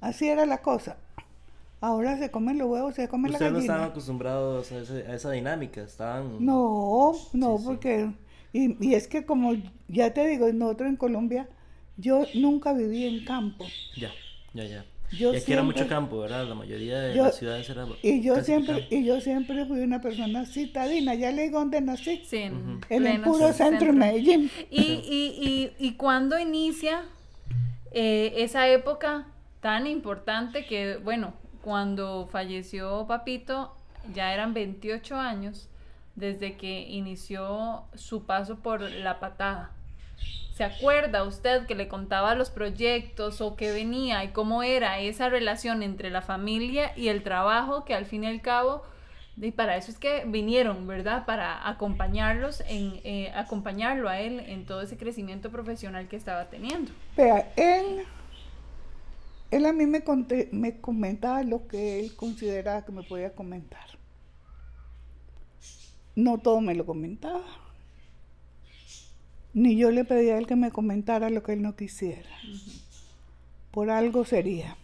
Así 0.00 0.28
era 0.28 0.46
la 0.46 0.58
cosa. 0.62 0.96
Ahora 1.80 2.18
se 2.18 2.30
comen 2.30 2.58
los 2.58 2.68
huevos, 2.68 2.94
se 2.94 3.08
come 3.08 3.28
la 3.28 3.34
Ustedes 3.34 3.52
no 3.52 3.58
estaban 3.58 3.80
gallina. 3.82 3.92
acostumbrados 3.92 4.72
a, 4.72 4.78
ese- 4.80 5.06
a 5.06 5.14
esa 5.14 5.30
dinámica, 5.30 5.82
estaban... 5.82 6.44
No, 6.44 7.12
no, 7.32 7.56
Sí, 7.58 7.62
sí. 7.62 7.66
porque... 7.66 8.10
Y, 8.52 8.84
y 8.86 8.94
es 8.94 9.06
que 9.08 9.24
como 9.24 9.52
ya 9.88 10.12
te 10.12 10.26
digo, 10.26 10.52
nosotros 10.52 10.88
en 10.88 10.96
Colombia, 10.96 11.48
yo 11.96 12.24
nunca 12.34 12.72
viví 12.72 13.04
en 13.06 13.24
campo. 13.24 13.64
Ya, 13.96 14.10
ya, 14.54 14.64
ya. 14.64 14.84
Yo 15.12 15.34
y 15.34 15.38
aquí 15.38 15.52
era 15.52 15.62
mucho 15.62 15.78
siempre- 15.78 15.96
campo, 15.96 16.18
¿verdad? 16.20 16.46
La 16.46 16.54
mayoría 16.54 17.00
de 17.00 17.16
Yo- 17.16 17.24
las 17.24 17.36
ciudades 17.36 17.68
era 17.68 17.84
Y 18.02 18.22
yo 18.22 18.36
siempre, 18.42 18.80
campo. 18.80 18.94
y 18.94 19.04
yo 19.04 19.20
siempre 19.20 19.66
fui 19.66 19.80
una 19.80 20.00
persona 20.00 20.46
citadina, 20.46 21.14
ya 21.14 21.32
le 21.32 21.42
digo 21.42 21.58
dónde 21.58 21.80
nací, 21.80 22.22
Sí, 22.24 22.36
en, 22.38 22.80
en 22.88 23.06
el 23.06 23.20
puro 23.22 23.52
centro 23.52 23.88
de 23.88 23.92
Medellín. 23.92 24.50
¿Y, 24.70 24.80
y, 24.82 25.72
y, 25.78 25.86
y 25.86 25.92
cuándo 25.94 26.38
inicia 26.38 27.02
eh, 27.92 28.34
esa 28.36 28.68
época 28.68 29.26
tan 29.60 29.86
importante 29.86 30.64
que, 30.64 30.96
bueno, 30.98 31.34
cuando 31.62 32.28
falleció 32.30 33.06
Papito, 33.08 33.74
ya 34.14 34.32
eran 34.32 34.54
28 34.54 35.16
años 35.16 35.68
desde 36.14 36.56
que 36.56 36.82
inició 36.88 37.82
su 37.94 38.24
paso 38.24 38.56
por 38.60 38.80
la 38.82 39.18
patada? 39.20 39.72
¿Se 40.60 40.64
acuerda 40.64 41.24
usted 41.24 41.64
que 41.64 41.74
le 41.74 41.88
contaba 41.88 42.34
los 42.34 42.50
proyectos 42.50 43.40
o 43.40 43.56
que 43.56 43.72
venía 43.72 44.22
y 44.24 44.28
cómo 44.28 44.62
era 44.62 44.98
esa 45.00 45.30
relación 45.30 45.82
entre 45.82 46.10
la 46.10 46.20
familia 46.20 46.92
y 46.98 47.08
el 47.08 47.22
trabajo 47.22 47.86
que 47.86 47.94
al 47.94 48.04
fin 48.04 48.24
y 48.24 48.26
al 48.26 48.42
cabo, 48.42 48.82
y 49.38 49.52
para 49.52 49.78
eso 49.78 49.90
es 49.90 49.96
que 49.96 50.22
vinieron, 50.26 50.86
¿verdad? 50.86 51.24
Para 51.24 51.66
acompañarlos 51.66 52.62
eh, 52.68 53.32
acompañarlo 53.34 54.10
a 54.10 54.20
él 54.20 54.38
en 54.40 54.66
todo 54.66 54.82
ese 54.82 54.98
crecimiento 54.98 55.50
profesional 55.50 56.08
que 56.08 56.16
estaba 56.16 56.50
teniendo. 56.50 56.92
Vea, 57.16 57.54
él, 57.56 58.02
él 59.50 59.64
a 59.64 59.72
mí 59.72 59.86
me 59.86 60.02
comentaba 60.82 61.42
lo 61.42 61.68
que 61.68 62.00
él 62.00 62.14
consideraba 62.16 62.84
que 62.84 62.92
me 62.92 63.02
podía 63.02 63.34
comentar. 63.34 63.86
No 66.14 66.36
todo 66.36 66.60
me 66.60 66.74
lo 66.74 66.84
comentaba. 66.84 67.40
Ni 69.52 69.76
yo 69.76 69.90
le 69.90 70.04
pedía 70.04 70.34
a 70.34 70.38
él 70.38 70.46
que 70.46 70.56
me 70.56 70.70
comentara 70.70 71.30
lo 71.30 71.42
que 71.42 71.52
él 71.54 71.62
no 71.62 71.74
quisiera. 71.74 72.28
Por 73.70 73.90
algo 73.90 74.24
sería. 74.24 74.76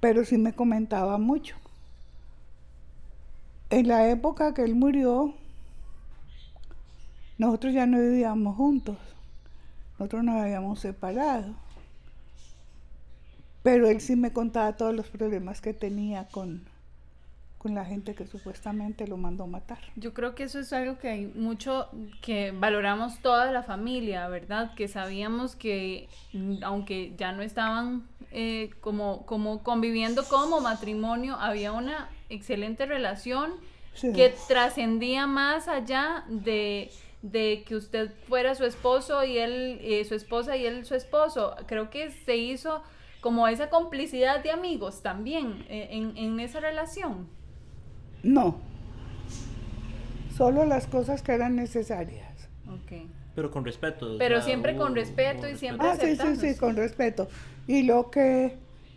Pero 0.00 0.24
sí 0.24 0.36
me 0.36 0.52
comentaba 0.52 1.16
mucho. 1.18 1.56
En 3.70 3.88
la 3.88 4.10
época 4.10 4.52
que 4.52 4.62
él 4.62 4.74
murió, 4.74 5.34
nosotros 7.38 7.72
ya 7.72 7.86
no 7.86 7.98
vivíamos 7.98 8.56
juntos. 8.56 8.98
Nosotros 9.98 10.24
nos 10.24 10.42
habíamos 10.42 10.80
separado. 10.80 11.54
Pero 13.62 13.88
él 13.88 14.00
sí 14.00 14.16
me 14.16 14.32
contaba 14.32 14.76
todos 14.76 14.94
los 14.94 15.06
problemas 15.06 15.60
que 15.60 15.72
tenía 15.72 16.26
con, 16.28 16.64
con 17.62 17.76
la 17.76 17.84
gente 17.84 18.16
que 18.16 18.26
supuestamente 18.26 19.06
lo 19.06 19.16
mandó 19.16 19.46
matar. 19.46 19.78
Yo 19.94 20.12
creo 20.12 20.34
que 20.34 20.42
eso 20.42 20.58
es 20.58 20.72
algo 20.72 20.98
que 20.98 21.08
hay 21.08 21.26
mucho 21.26 21.88
que 22.20 22.50
valoramos 22.50 23.20
toda 23.20 23.52
la 23.52 23.62
familia, 23.62 24.26
¿verdad? 24.26 24.74
Que 24.74 24.88
sabíamos 24.88 25.54
que 25.54 26.08
mm, 26.32 26.64
aunque 26.64 27.14
ya 27.16 27.30
no 27.30 27.42
estaban 27.42 28.08
eh, 28.32 28.70
como, 28.80 29.24
como 29.26 29.62
conviviendo 29.62 30.24
como 30.24 30.60
matrimonio, 30.60 31.36
había 31.36 31.70
una 31.72 32.08
excelente 32.28 32.84
relación 32.84 33.52
Sí. 33.94 34.10
que 34.14 34.34
trascendía 34.48 35.26
más 35.26 35.68
allá 35.68 36.24
de, 36.28 36.90
de 37.20 37.62
que 37.66 37.76
usted 37.76 38.10
fuera 38.26 38.54
su 38.54 38.64
esposo 38.64 39.22
y 39.22 39.36
él 39.36 39.78
eh, 39.82 40.02
su 40.06 40.14
esposa 40.14 40.56
y 40.56 40.64
él 40.64 40.84
su 40.86 40.94
esposo. 40.94 41.54
Creo 41.66 41.90
que 41.90 42.10
se 42.10 42.38
hizo 42.38 42.82
como 43.20 43.46
esa 43.48 43.68
complicidad 43.68 44.42
de 44.42 44.50
amigos 44.50 45.02
también 45.02 45.64
eh, 45.68 45.88
en, 45.90 46.16
en 46.16 46.40
esa 46.40 46.58
relación. 46.58 47.28
No. 48.22 48.58
Solo 50.36 50.64
las 50.64 50.86
cosas 50.86 51.22
que 51.22 51.32
eran 51.32 51.56
necesarias. 51.56 52.48
Okay. 52.84 53.08
Pero 53.34 53.50
con 53.50 53.64
respeto. 53.64 54.16
Pero 54.18 54.42
siempre 54.42 54.76
con 54.76 54.94
respeto 54.94 55.46
hubo 55.46 55.48
y 55.48 55.56
siempre 55.56 55.86
Ah, 55.88 55.96
sí, 55.96 56.16
sí, 56.16 56.36
sí, 56.36 56.58
con 56.58 56.76
respeto. 56.76 57.28
Y 57.66 57.82
lo 57.82 58.10
que, 58.10 58.56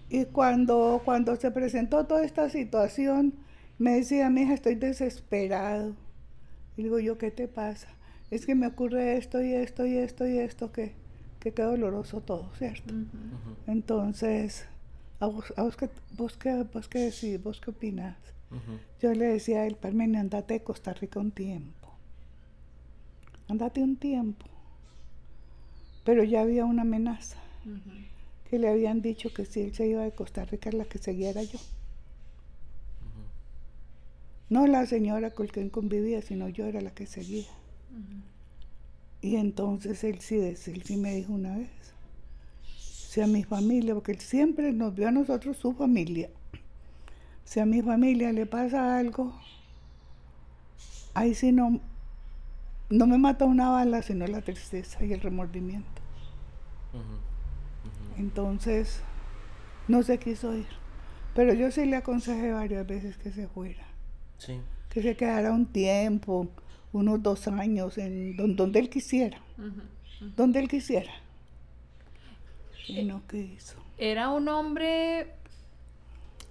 y 0.09 0.25
cuando, 0.25 1.01
cuando 1.05 1.35
se 1.35 1.51
presentó 1.51 2.05
toda 2.05 2.23
esta 2.23 2.49
situación, 2.49 3.33
me 3.77 3.95
decía, 3.95 4.29
mi 4.29 4.41
hija, 4.41 4.53
estoy 4.53 4.75
desesperado. 4.75 5.93
Y 6.77 6.83
digo 6.83 6.99
yo, 6.99 7.17
¿qué 7.17 7.31
te 7.31 7.47
pasa? 7.47 7.87
Es 8.31 8.45
que 8.45 8.55
me 8.55 8.67
ocurre 8.67 9.17
esto 9.17 9.41
y 9.41 9.53
esto 9.53 9.85
y 9.85 9.97
esto 9.97 10.27
y 10.27 10.37
esto, 10.39 10.71
que, 10.71 10.93
que 11.39 11.53
qué 11.53 11.61
doloroso 11.61 12.21
todo, 12.21 12.51
¿cierto? 12.57 12.93
Entonces, 13.67 14.67
¿a 15.19 15.27
vos, 15.27 15.53
a 15.55 15.63
vos, 15.63 15.77
qué, 15.77 15.89
vos, 16.17 16.35
qué, 16.37 16.65
vos 16.73 16.87
qué 16.89 16.99
decís? 16.99 17.41
¿Vos 17.41 17.61
qué 17.61 17.69
opinas? 17.69 18.17
Yo 19.01 19.13
le 19.13 19.25
decía 19.25 19.61
a 19.61 19.67
él, 19.67 19.75
Parmenio, 19.75 20.19
andate 20.19 20.55
de 20.55 20.63
Costa 20.63 20.93
Rica 20.93 21.19
un 21.19 21.31
tiempo. 21.31 21.89
Andate 23.47 23.81
un 23.81 23.97
tiempo. 23.97 24.45
Pero 26.03 26.23
ya 26.23 26.41
había 26.41 26.65
una 26.65 26.83
amenaza, 26.83 27.37
que 28.49 28.59
le 28.59 28.69
habían 28.69 29.01
dicho 29.01 29.33
que 29.33 29.45
si 29.45 29.61
él 29.61 29.73
se 29.73 29.87
iba 29.87 30.03
de 30.03 30.11
Costa 30.11 30.45
Rica, 30.45 30.71
la 30.71 30.85
que 30.85 30.99
seguía 30.99 31.31
era 31.31 31.43
yo. 31.43 31.59
No 34.49 34.67
la 34.67 34.85
señora 34.85 35.31
con 35.31 35.47
quien 35.47 35.69
convivía, 35.69 36.21
sino 36.21 36.47
yo 36.49 36.65
era 36.65 36.79
la 36.81 36.91
que 36.91 37.07
seguía. 37.07 37.47
Y 39.21 39.37
entonces 39.37 40.03
él 40.03 40.19
sí, 40.19 40.37
él 40.37 40.83
sí 40.83 40.97
me 40.97 41.15
dijo 41.15 41.33
una 41.33 41.57
vez, 41.57 41.69
si 42.63 43.21
a 43.21 43.27
mi 43.27 43.43
familia, 43.43 43.95
porque 43.95 44.11
él 44.11 44.19
siempre 44.19 44.71
nos 44.71 44.93
vio 44.93 45.07
a 45.07 45.11
nosotros 45.11 45.57
su 45.57 45.73
familia, 45.73 46.29
si 47.45 47.59
a 47.61 47.65
mi 47.65 47.81
familia 47.81 48.33
le 48.33 48.45
pasa 48.45 48.97
algo, 48.97 49.33
ahí 51.13 51.33
sí 51.33 51.51
no, 51.53 51.79
no 52.89 53.07
me 53.07 53.17
mata 53.17 53.45
una 53.45 53.69
bala, 53.69 54.01
sino 54.01 54.27
la 54.27 54.41
tristeza 54.41 55.03
y 55.05 55.13
el 55.13 55.21
remordimiento. 55.21 56.01
Entonces, 58.17 59.01
no 59.87 60.03
se 60.03 60.17
quiso 60.19 60.55
ir. 60.55 60.67
Pero 61.33 61.53
yo 61.53 61.69
sí 61.71 61.85
le 61.85 61.97
aconsejé 61.97 62.51
varias 62.53 62.87
veces 62.87 63.17
que 63.17 63.31
se 63.31 63.47
fuera, 63.47 63.83
Sí. 64.37 64.59
que 64.89 65.01
se 65.01 65.15
quedara 65.17 65.51
un 65.51 65.65
tiempo, 65.65 66.47
unos 66.93 67.21
dos 67.21 67.47
años, 67.49 67.97
en 67.97 68.37
don- 68.37 68.55
donde 68.55 68.79
él 68.79 68.89
quisiera, 68.89 69.39
donde 70.37 70.59
él 70.59 70.69
quisiera. 70.69 71.11
Y 72.87 73.03
no 73.03 73.21
quiso. 73.27 73.75
Era 73.97 74.29
un 74.29 74.47
hombre 74.47 75.33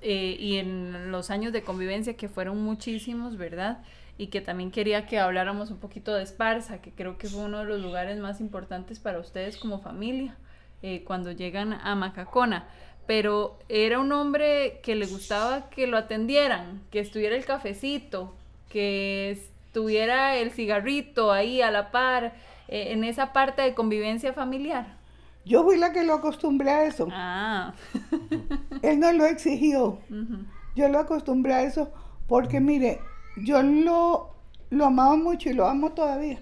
eh, 0.06 0.37
y 0.38 0.58
en 0.58 1.11
los 1.11 1.30
años 1.30 1.54
de 1.54 1.62
convivencia 1.62 2.14
que 2.14 2.28
fueron 2.28 2.62
muchísimos, 2.62 3.38
¿verdad? 3.38 3.82
Y 4.18 4.26
que 4.26 4.42
también 4.42 4.70
quería 4.70 5.06
que 5.06 5.18
habláramos 5.18 5.70
un 5.70 5.78
poquito 5.78 6.14
de 6.14 6.23
Esparza, 6.23 6.82
que 6.82 6.92
creo 6.92 7.16
que 7.16 7.26
fue 7.26 7.40
uno 7.40 7.61
de 7.61 7.64
los 7.64 7.80
lugares 7.80 8.18
más 8.18 8.38
importantes 8.40 9.00
para 9.00 9.18
ustedes 9.18 9.56
como 9.56 9.80
familia 9.80 10.37
eh, 10.82 11.02
cuando 11.04 11.32
llegan 11.32 11.73
a 11.73 11.94
Macacona. 11.94 12.68
Pero 13.06 13.58
era 13.70 13.99
un 13.99 14.12
hombre 14.12 14.80
que 14.82 14.94
le 14.94 15.06
gustaba 15.06 15.70
que 15.70 15.87
lo 15.87 15.96
atendieran, 15.96 16.82
que 16.90 17.00
estuviera 17.00 17.34
el 17.34 17.46
cafecito, 17.46 18.34
que 18.68 19.30
estuviera 19.30 20.37
el 20.37 20.50
cigarrito 20.50 21.32
ahí 21.32 21.62
a 21.62 21.70
la 21.70 21.90
par, 21.90 22.34
eh, 22.68 22.92
en 22.92 23.04
esa 23.04 23.32
parte 23.32 23.62
de 23.62 23.73
convivencia 23.73 24.34
familiar. 24.34 24.99
Yo 25.44 25.62
fui 25.62 25.76
la 25.76 25.92
que 25.92 26.04
lo 26.04 26.14
acostumbré 26.14 26.70
a 26.70 26.84
eso. 26.86 27.08
Ah. 27.10 27.74
Él 28.82 28.98
no 28.98 29.12
lo 29.12 29.26
exigió. 29.26 29.98
Yo 30.74 30.88
lo 30.88 30.98
acostumbré 30.98 31.54
a 31.54 31.62
eso 31.62 31.92
porque, 32.26 32.60
mire, 32.60 33.00
yo 33.36 33.62
lo, 33.62 34.34
lo 34.70 34.86
amaba 34.86 35.16
mucho 35.16 35.50
y 35.50 35.54
lo 35.54 35.66
amo 35.66 35.92
todavía. 35.92 36.40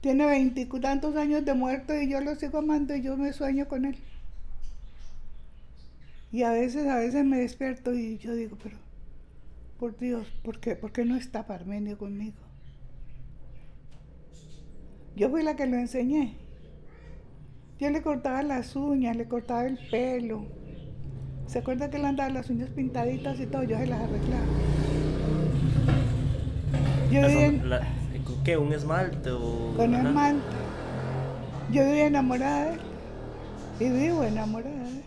Tiene 0.00 0.26
veintitantos 0.26 1.14
años 1.16 1.44
de 1.44 1.54
muerto 1.54 1.94
y 1.94 2.08
yo 2.08 2.20
lo 2.20 2.34
sigo 2.34 2.58
amando 2.58 2.94
y 2.96 3.02
yo 3.02 3.16
me 3.16 3.32
sueño 3.32 3.68
con 3.68 3.84
él. 3.84 3.98
Y 6.32 6.44
a 6.44 6.50
veces, 6.50 6.88
a 6.88 6.96
veces 6.96 7.24
me 7.26 7.38
despierto 7.38 7.92
y 7.92 8.16
yo 8.18 8.34
digo, 8.34 8.56
pero, 8.62 8.78
por 9.78 9.98
Dios, 9.98 10.26
¿por 10.42 10.58
qué, 10.58 10.74
¿Por 10.74 10.90
qué 10.90 11.04
no 11.04 11.16
está 11.16 11.46
Parmenio 11.46 11.98
conmigo? 11.98 12.38
Yo 15.14 15.28
fui 15.28 15.42
la 15.42 15.56
que 15.56 15.66
lo 15.66 15.76
enseñé. 15.76 16.41
Yo 17.82 17.90
le 17.90 18.00
cortaba 18.00 18.44
las 18.44 18.76
uñas, 18.76 19.16
le 19.16 19.26
cortaba 19.26 19.66
el 19.66 19.76
pelo. 19.76 20.46
¿Se 21.48 21.58
acuerda 21.58 21.90
que 21.90 21.96
él 21.96 22.04
andaba 22.04 22.30
las 22.30 22.48
uñas 22.48 22.70
pintaditas 22.70 23.40
y 23.40 23.46
todo? 23.46 23.64
Yo 23.64 23.76
se 23.76 23.86
las 23.88 24.00
arreglaba. 24.02 24.46
Yo 27.10 27.22
¿Qué? 28.44 28.56
¿Un 28.56 28.72
esmalte 28.72 29.30
o...? 29.32 29.74
Con 29.76 29.94
esmalte. 29.96 30.46
Yo 31.72 31.84
vivía 31.84 32.06
enamorada 32.06 32.66
de 32.66 32.74
él. 32.74 32.80
Y 33.80 33.90
vivo 33.90 34.22
enamorada 34.22 34.76
de 34.78 35.02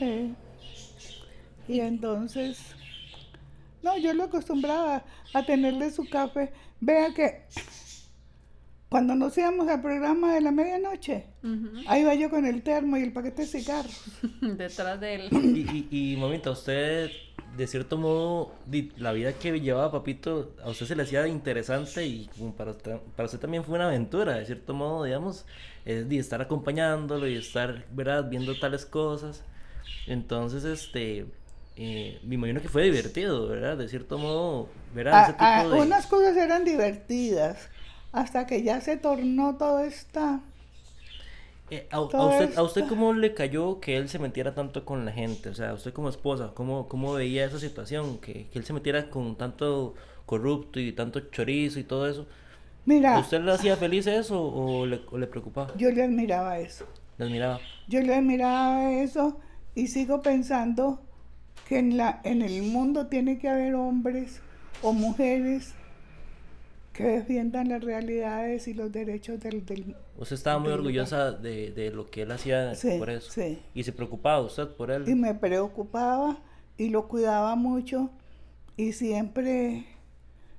él. 0.00 0.34
Y 1.68 1.78
entonces... 1.78 2.74
No, 3.84 3.96
yo 3.96 4.12
lo 4.14 4.24
acostumbraba 4.24 5.04
a 5.32 5.46
tenerle 5.46 5.92
su 5.92 6.10
café. 6.10 6.50
Vea 6.80 7.14
que 7.14 7.44
cuando 8.88 9.14
nos 9.14 9.36
íbamos 9.36 9.68
al 9.68 9.82
programa 9.82 10.34
de 10.34 10.40
la 10.40 10.50
medianoche, 10.50 11.26
ahí 11.86 12.02
iba 12.02 12.14
yo 12.14 12.30
con 12.30 12.46
el 12.46 12.62
termo 12.62 12.96
y 12.96 13.02
el 13.02 13.12
paquete 13.12 13.42
de 13.42 13.48
cigarros. 13.48 14.02
Detrás 14.40 14.98
de 15.00 15.14
él. 15.14 15.28
Y, 15.30 15.88
y, 15.90 16.16
mamita, 16.16 16.50
usted, 16.50 17.10
de 17.56 17.66
cierto 17.66 17.98
modo, 17.98 18.54
la 18.96 19.12
vida 19.12 19.34
que 19.34 19.60
llevaba 19.60 19.92
papito, 19.92 20.54
a 20.64 20.70
usted 20.70 20.86
se 20.86 20.96
le 20.96 21.02
hacía 21.02 21.28
interesante 21.28 22.06
y 22.06 22.30
para, 22.56 22.74
para 22.74 23.26
usted 23.26 23.38
también 23.38 23.62
fue 23.62 23.74
una 23.74 23.88
aventura, 23.88 24.36
de 24.36 24.46
cierto 24.46 24.72
modo, 24.72 25.04
digamos, 25.04 25.44
es 25.84 26.08
de 26.08 26.18
estar 26.18 26.40
acompañándolo 26.40 27.28
y 27.28 27.36
estar, 27.36 27.84
¿verdad?, 27.92 28.28
viendo 28.30 28.58
tales 28.58 28.86
cosas. 28.86 29.42
Entonces, 30.06 30.64
este, 30.64 31.26
eh, 31.76 32.18
me 32.24 32.36
imagino 32.36 32.62
que 32.62 32.68
fue 32.70 32.84
divertido, 32.84 33.48
¿verdad? 33.48 33.76
De 33.76 33.86
cierto 33.88 34.16
modo, 34.16 34.70
¿verdad? 34.94 35.36
Ah, 35.38 35.60
ah, 35.60 35.66
unas 35.76 36.06
cosas 36.06 36.34
eran 36.38 36.64
divertidas 36.64 37.68
hasta 38.12 38.46
que 38.46 38.62
ya 38.62 38.80
se 38.80 38.96
tornó 38.96 39.56
todo 39.56 39.80
esta... 39.80 40.40
Eh, 41.70 41.86
a, 41.90 42.00
usted, 42.00 42.56
¿A 42.56 42.62
usted 42.62 42.86
cómo 42.88 43.12
le 43.12 43.34
cayó 43.34 43.78
que 43.78 43.98
él 43.98 44.08
se 44.08 44.18
metiera 44.18 44.54
tanto 44.54 44.86
con 44.86 45.04
la 45.04 45.12
gente? 45.12 45.50
O 45.50 45.54
sea, 45.54 45.74
usted 45.74 45.92
como 45.92 46.08
esposa, 46.08 46.52
¿cómo, 46.54 46.88
cómo 46.88 47.12
veía 47.12 47.44
esa 47.44 47.58
situación? 47.58 48.18
Que, 48.18 48.46
que 48.46 48.58
él 48.58 48.64
se 48.64 48.72
metiera 48.72 49.10
con 49.10 49.36
tanto 49.36 49.94
corrupto 50.24 50.80
y 50.80 50.92
tanto 50.92 51.20
chorizo 51.30 51.78
y 51.78 51.84
todo 51.84 52.08
eso. 52.08 52.26
Mira. 52.86 53.18
¿Usted 53.18 53.42
le 53.42 53.52
hacía 53.52 53.76
feliz 53.76 54.06
eso 54.06 54.42
o 54.42 54.86
le, 54.86 55.02
o 55.10 55.18
le 55.18 55.26
preocupaba? 55.26 55.74
Yo 55.76 55.90
le 55.90 56.02
admiraba 56.02 56.58
eso. 56.58 56.86
¿Le 57.18 57.26
admiraba? 57.26 57.60
Yo 57.86 58.00
le 58.00 58.14
admiraba 58.14 58.92
eso 58.92 59.38
y 59.74 59.88
sigo 59.88 60.22
pensando 60.22 61.02
que 61.68 61.78
en, 61.78 61.98
la, 61.98 62.22
en 62.24 62.40
el 62.40 62.62
mundo 62.62 63.08
tiene 63.08 63.38
que 63.38 63.48
haber 63.48 63.74
hombres 63.74 64.40
o 64.82 64.94
mujeres 64.94 65.74
que 66.98 67.04
defiendan 67.04 67.68
las 67.68 67.84
realidades 67.84 68.66
y 68.66 68.74
los 68.74 68.90
derechos 68.90 69.38
del... 69.38 69.64
del 69.64 69.94
usted 70.16 70.34
estaba 70.34 70.58
muy 70.58 70.72
orgullosa 70.72 71.30
de, 71.30 71.70
de, 71.70 71.92
lo 71.92 72.10
que 72.10 72.22
él 72.22 72.32
hacía 72.32 72.72
por 72.98 73.08
eso. 73.08 73.30
Sí. 73.30 73.60
Y 73.72 73.84
se 73.84 73.92
preocupaba 73.92 74.40
usted 74.40 74.66
por 74.66 74.90
él. 74.90 75.08
Y 75.08 75.14
me 75.14 75.32
preocupaba 75.32 76.38
y 76.76 76.88
lo 76.88 77.06
cuidaba 77.06 77.54
mucho 77.54 78.10
y 78.76 78.94
siempre 78.94 79.86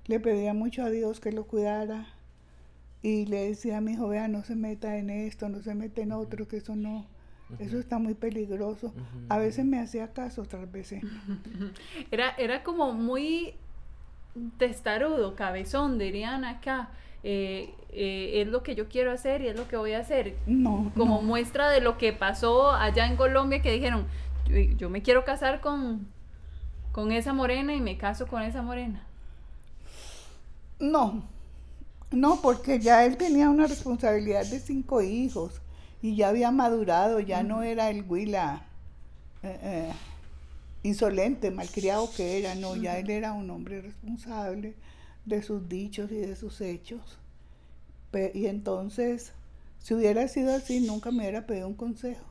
le 0.06 0.20
pedía 0.22 0.54
mucho 0.54 0.84
a 0.84 0.90
Dios 0.90 1.20
que 1.20 1.34
lo 1.34 1.44
cuidara. 1.44 2.08
Y 3.02 3.26
le 3.26 3.50
decía 3.50 3.80
a 3.80 3.82
mi 3.82 3.94
hijo, 3.94 4.08
vea, 4.08 4.30
no 4.30 4.46
se 4.46 4.56
meta 4.56 4.98
en 4.98 5.10
esto, 5.10 5.50
no 5.50 5.62
se 5.62 5.76
meta 5.76 6.00
en 6.00 6.14
otro, 6.14 6.48
que 6.48 6.56
eso 6.56 6.78
no, 6.78 7.06
eso 7.60 7.80
está 7.80 8.00
muy 8.00 8.14
peligroso. 8.14 8.94
A 9.28 9.40
veces 9.40 9.66
me 9.66 9.82
hacía 9.82 10.14
caso, 10.14 10.44
otras 10.44 10.72
veces. 10.72 11.04
Era, 12.12 12.30
era 12.38 12.64
como 12.64 12.94
muy 12.94 13.56
testarudo, 14.58 15.36
cabezón, 15.36 15.98
dirían 15.98 16.46
acá. 16.46 16.90
Eh, 17.24 17.74
eh, 17.92 18.42
es 18.42 18.48
lo 18.48 18.64
que 18.64 18.76
yo 18.76 18.88
quiero 18.88 19.12
hacer 19.12 19.42
y 19.42 19.48
es 19.48 19.56
lo 19.56 19.68
que 19.68 19.78
voy 19.78 19.94
a 19.94 20.00
hacer. 20.00 20.38
No. 20.46 20.92
Como 20.96 21.22
muestra 21.22 21.70
de 21.70 21.82
lo 21.82 21.98
que 21.98 22.14
pasó 22.14 22.72
allá 22.72 23.08
en 23.08 23.16
Colombia 23.16 23.62
que 23.62 23.72
dijeron, 23.72 24.06
yo, 24.78 24.90
me 24.90 25.02
quiero 25.02 25.26
casar 25.26 25.60
con, 25.60 26.08
con 26.92 27.12
esa 27.12 27.34
morena 27.34 27.74
y 27.74 27.82
me 27.82 27.98
caso 27.98 28.28
con 28.28 28.42
esa 28.42 28.62
morena. 28.62 29.04
No, 30.80 31.24
no, 32.12 32.40
porque 32.42 32.80
ya 32.80 33.06
él 33.06 33.18
tenía 33.18 33.50
una 33.50 33.68
responsabilidad 33.68 34.46
de 34.46 34.60
cinco 34.60 35.02
hijos 35.02 35.62
y 36.02 36.16
ya 36.16 36.30
había 36.30 36.52
madurado, 36.52 37.20
ya 37.20 37.44
no 37.44 37.64
era 37.64 37.90
el 37.90 38.04
Huila. 38.08 38.64
Eh, 39.44 39.92
insolente, 40.84 41.52
malcriado 41.52 42.10
que 42.16 42.40
era, 42.40 42.56
no, 42.56 42.76
ya 42.76 42.98
él 42.98 43.10
era 43.10 43.34
un 43.34 43.50
hombre 43.50 43.82
responsable 43.82 44.76
de 45.26 45.42
sus 45.42 45.68
dichos 45.68 46.12
y 46.12 46.16
de 46.16 46.36
sus 46.36 46.62
hechos. 46.62 47.18
y 48.34 48.48
entonces, 48.48 49.34
si 49.80 49.94
hubiera 49.94 50.28
sido 50.28 50.54
así, 50.54 50.82
nunca 50.82 51.12
me 51.12 51.20
hubiera 51.20 51.46
pedido 51.46 51.68
un 51.68 51.76
consejo. 51.76 52.26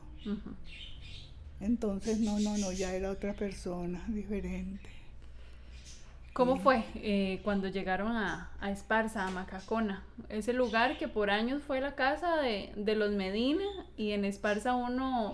Entonces, 1.59 2.19
no, 2.19 2.39
no, 2.39 2.57
no, 2.57 2.71
ya 2.71 2.93
era 2.93 3.11
otra 3.11 3.33
persona 3.33 4.03
diferente. 4.07 4.89
¿Cómo 6.33 6.57
fue 6.57 6.85
eh, 6.95 7.41
cuando 7.43 7.67
llegaron 7.67 8.13
a, 8.13 8.51
a, 8.61 8.71
Esparza, 8.71 9.25
a 9.25 9.31
Macacona? 9.31 10.03
Ese 10.29 10.53
lugar 10.53 10.97
que 10.97 11.09
por 11.09 11.29
años 11.31 11.63
fue 11.63 11.81
la 11.81 11.95
casa 11.95 12.37
de, 12.37 12.71
de 12.77 12.95
los 12.95 13.11
Medina 13.11 13.65
y 13.97 14.11
en 14.11 14.23
Esparza 14.23 14.73
uno, 14.73 15.33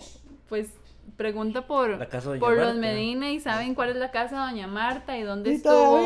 pues 0.49 0.69
pregunta 1.17 1.65
por, 1.65 2.07
por 2.39 2.57
los 2.57 2.75
Medina 2.75 3.31
y 3.31 3.39
saben 3.39 3.75
cuál 3.75 3.89
es 3.89 3.95
la 3.95 4.11
casa 4.11 4.35
de 4.35 4.51
Doña 4.51 4.67
Marta 4.67 5.17
y 5.17 5.23
dónde 5.23 5.53
estuvo. 5.53 5.99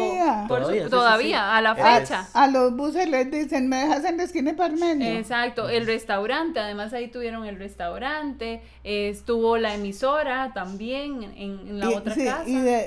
Todavía, 0.47 0.89
todavía, 0.89 1.57
a 1.57 1.61
la 1.61 1.75
fecha. 1.75 2.27
A, 2.33 2.47
los 2.47 2.75
buses 2.75 3.09
les 3.09 3.29
dicen, 3.31 3.67
me 3.67 3.77
dejas 3.77 4.05
en 4.05 4.17
la 4.17 4.23
esquina 4.23 4.51
de 4.51 4.57
Parmenio. 4.57 5.07
Exacto, 5.07 5.69
el 5.69 5.85
restaurante, 5.85 6.59
además 6.59 6.93
ahí 6.93 7.07
tuvieron 7.07 7.45
el 7.45 7.57
restaurante, 7.57 8.61
estuvo 8.83 9.57
la 9.57 9.75
emisora 9.75 10.53
también 10.53 11.23
en, 11.35 11.79
la 11.79 11.89
otra 11.89 12.15
casa. 12.15 12.43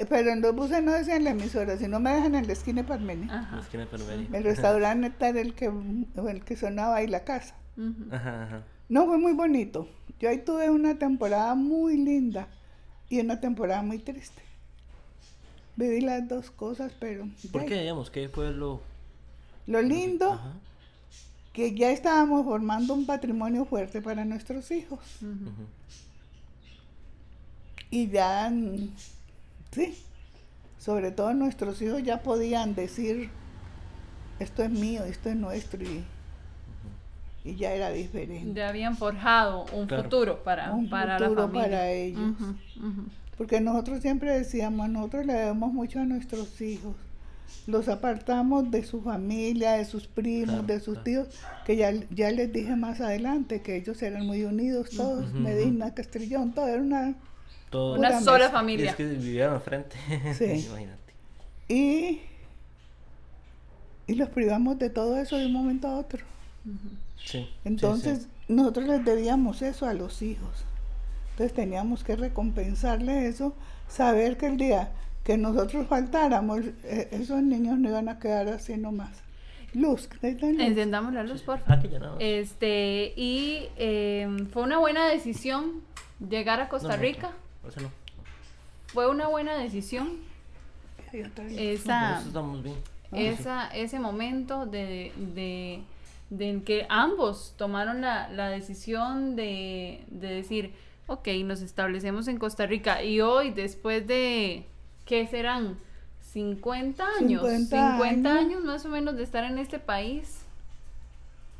pero 0.08 0.30
en 0.30 0.40
los 0.40 0.54
buses 0.54 0.82
no 0.82 0.92
decían 0.92 1.24
la 1.24 1.30
emisora, 1.30 1.76
sino 1.76 2.00
me 2.00 2.12
dejan 2.14 2.34
en 2.34 2.46
la 2.46 2.52
esquina 2.52 2.82
de 2.82 2.88
Parmenio. 2.88 3.30
El 4.32 4.44
restaurante 4.44 5.12
era 5.20 5.40
el 5.40 5.54
que, 5.54 5.66
el 5.66 6.44
que 6.44 6.56
sonaba 6.56 6.96
ahí 6.96 7.06
la 7.06 7.24
casa. 7.24 7.56
No, 8.88 9.06
fue 9.06 9.16
muy 9.18 9.32
bonito. 9.32 9.88
Yo 10.22 10.28
ahí 10.28 10.38
tuve 10.38 10.70
una 10.70 10.96
temporada 10.96 11.56
muy 11.56 11.96
linda 11.96 12.46
y 13.08 13.18
una 13.18 13.40
temporada 13.40 13.82
muy 13.82 13.98
triste. 13.98 14.40
Viví 15.74 16.00
las 16.00 16.28
dos 16.28 16.48
cosas, 16.48 16.92
pero... 17.00 17.28
¿Por 17.50 17.64
qué, 17.66 17.80
digamos? 17.80 18.08
¿Qué 18.08 18.28
fue 18.28 18.52
lo...? 18.52 18.80
Lo 19.66 19.82
lindo, 19.82 20.40
que 21.52 21.74
ya 21.74 21.90
estábamos 21.90 22.44
formando 22.44 22.94
un 22.94 23.04
patrimonio 23.04 23.64
fuerte 23.64 24.00
para 24.00 24.24
nuestros 24.24 24.70
hijos. 24.70 25.00
Y 27.90 28.08
ya, 28.08 28.52
sí, 29.72 29.98
sobre 30.78 31.10
todo 31.10 31.34
nuestros 31.34 31.82
hijos 31.82 32.00
ya 32.04 32.22
podían 32.22 32.76
decir, 32.76 33.28
esto 34.38 34.62
es 34.62 34.70
mío, 34.70 35.02
esto 35.04 35.30
es 35.30 35.36
nuestro. 35.36 35.82
Y 35.82 36.04
y 37.44 37.56
ya 37.56 37.72
era 37.72 37.90
diferente. 37.90 38.52
Ya 38.54 38.68
habían 38.68 38.96
forjado 38.96 39.64
un 39.72 39.88
futuro 39.88 40.42
para, 40.42 40.72
un 40.72 40.88
para 40.88 41.18
futuro 41.18 41.34
la 41.34 41.42
familia. 41.48 41.64
para 41.64 41.90
ellos. 41.90 42.34
Porque 43.36 43.60
nosotros 43.60 44.00
siempre 44.00 44.32
decíamos, 44.32 44.88
nosotros 44.88 45.26
le 45.26 45.32
debemos 45.32 45.72
mucho 45.72 46.00
a 46.00 46.04
nuestros 46.04 46.60
hijos. 46.60 46.94
Los 47.66 47.88
apartamos 47.88 48.70
de 48.70 48.82
su 48.84 49.02
familia, 49.02 49.72
de 49.72 49.84
sus 49.84 50.06
primos, 50.06 50.66
de 50.66 50.80
sus 50.80 51.02
tíos, 51.04 51.28
que 51.64 51.76
ya, 51.76 51.92
ya 52.10 52.30
les 52.30 52.52
dije 52.52 52.76
más 52.76 53.00
adelante 53.00 53.60
que 53.62 53.76
ellos 53.76 54.00
eran 54.02 54.26
muy 54.26 54.44
unidos 54.44 54.90
todos, 54.90 55.32
Medina, 55.32 55.94
Castrillón, 55.94 56.52
todo 56.52 56.68
era 56.68 56.80
una 56.80 57.14
Todo. 57.70 57.98
Una 57.98 58.20
sola 58.20 58.38
mezcla. 58.38 58.46
Y 58.46 58.50
familia. 58.50 58.90
es 58.90 58.96
que 58.96 59.04
vivieron 59.06 59.54
al 59.54 59.60
frente. 59.60 59.96
Sí. 60.38 60.66
Imagínate. 60.66 61.12
Y, 61.68 62.20
y 64.06 64.14
los 64.14 64.28
privamos 64.28 64.78
de 64.78 64.90
todo 64.90 65.16
eso 65.16 65.36
de 65.36 65.46
un 65.46 65.52
momento 65.52 65.88
a 65.88 65.98
otro. 65.98 66.24
Sí. 67.24 67.48
Entonces, 67.64 68.22
sí. 68.22 68.28
nosotros 68.48 68.86
les 68.86 69.04
debíamos 69.04 69.62
eso 69.62 69.86
a 69.86 69.94
los 69.94 70.22
hijos. 70.22 70.64
Entonces 71.32 71.54
teníamos 71.54 72.04
que 72.04 72.16
recompensarle 72.16 73.26
eso, 73.26 73.54
saber 73.88 74.36
que 74.36 74.46
el 74.46 74.56
día 74.56 74.92
que 75.24 75.36
nosotros 75.38 75.86
faltáramos, 75.86 76.60
eh, 76.84 77.08
esos 77.12 77.42
niños 77.42 77.78
no 77.78 77.88
iban 77.88 78.08
a 78.08 78.18
quedar 78.18 78.48
así 78.48 78.76
nomás. 78.76 79.22
Luz. 79.72 80.08
Encendamos 80.20 81.14
la 81.14 81.22
luz, 81.22 81.40
por 81.42 81.58
favor. 81.60 81.86
Ah, 81.86 81.98
no. 81.98 82.16
Este, 82.18 83.14
y 83.16 83.68
eh, 83.78 84.28
fue 84.52 84.64
una 84.64 84.78
buena 84.78 85.08
decisión 85.08 85.80
llegar 86.28 86.60
a 86.60 86.68
Costa 86.68 86.88
No, 86.88 86.96
no, 86.96 87.02
Rica. 87.02 87.30
no, 87.62 87.68
eso 87.68 87.80
no. 87.80 87.90
Fue 88.88 89.08
una 89.08 89.28
buena 89.28 89.56
decisión 89.56 90.18
esa, 91.12 92.20
estamos 92.20 92.62
bien. 92.62 92.76
esa, 93.12 93.68
ese 93.68 93.98
momento 93.98 94.66
de, 94.66 95.12
de, 95.34 95.82
de 96.32 96.48
en 96.48 96.64
que 96.64 96.86
ambos 96.88 97.54
tomaron 97.58 98.00
la, 98.00 98.28
la 98.30 98.48
decisión 98.48 99.36
de, 99.36 100.02
de 100.08 100.28
decir, 100.28 100.72
ok, 101.06 101.28
nos 101.44 101.60
establecemos 101.60 102.26
en 102.26 102.38
Costa 102.38 102.66
Rica 102.66 103.02
y 103.04 103.20
hoy 103.20 103.50
después 103.50 104.06
de, 104.06 104.64
¿qué 105.04 105.26
serán? 105.26 105.76
50 106.32 107.04
años, 107.20 107.42
50 107.42 107.98
50 107.98 108.30
años. 108.30 108.44
años 108.46 108.64
más 108.64 108.86
o 108.86 108.88
menos 108.88 109.16
de 109.16 109.24
estar 109.24 109.44
en 109.44 109.58
este 109.58 109.78
país. 109.78 110.46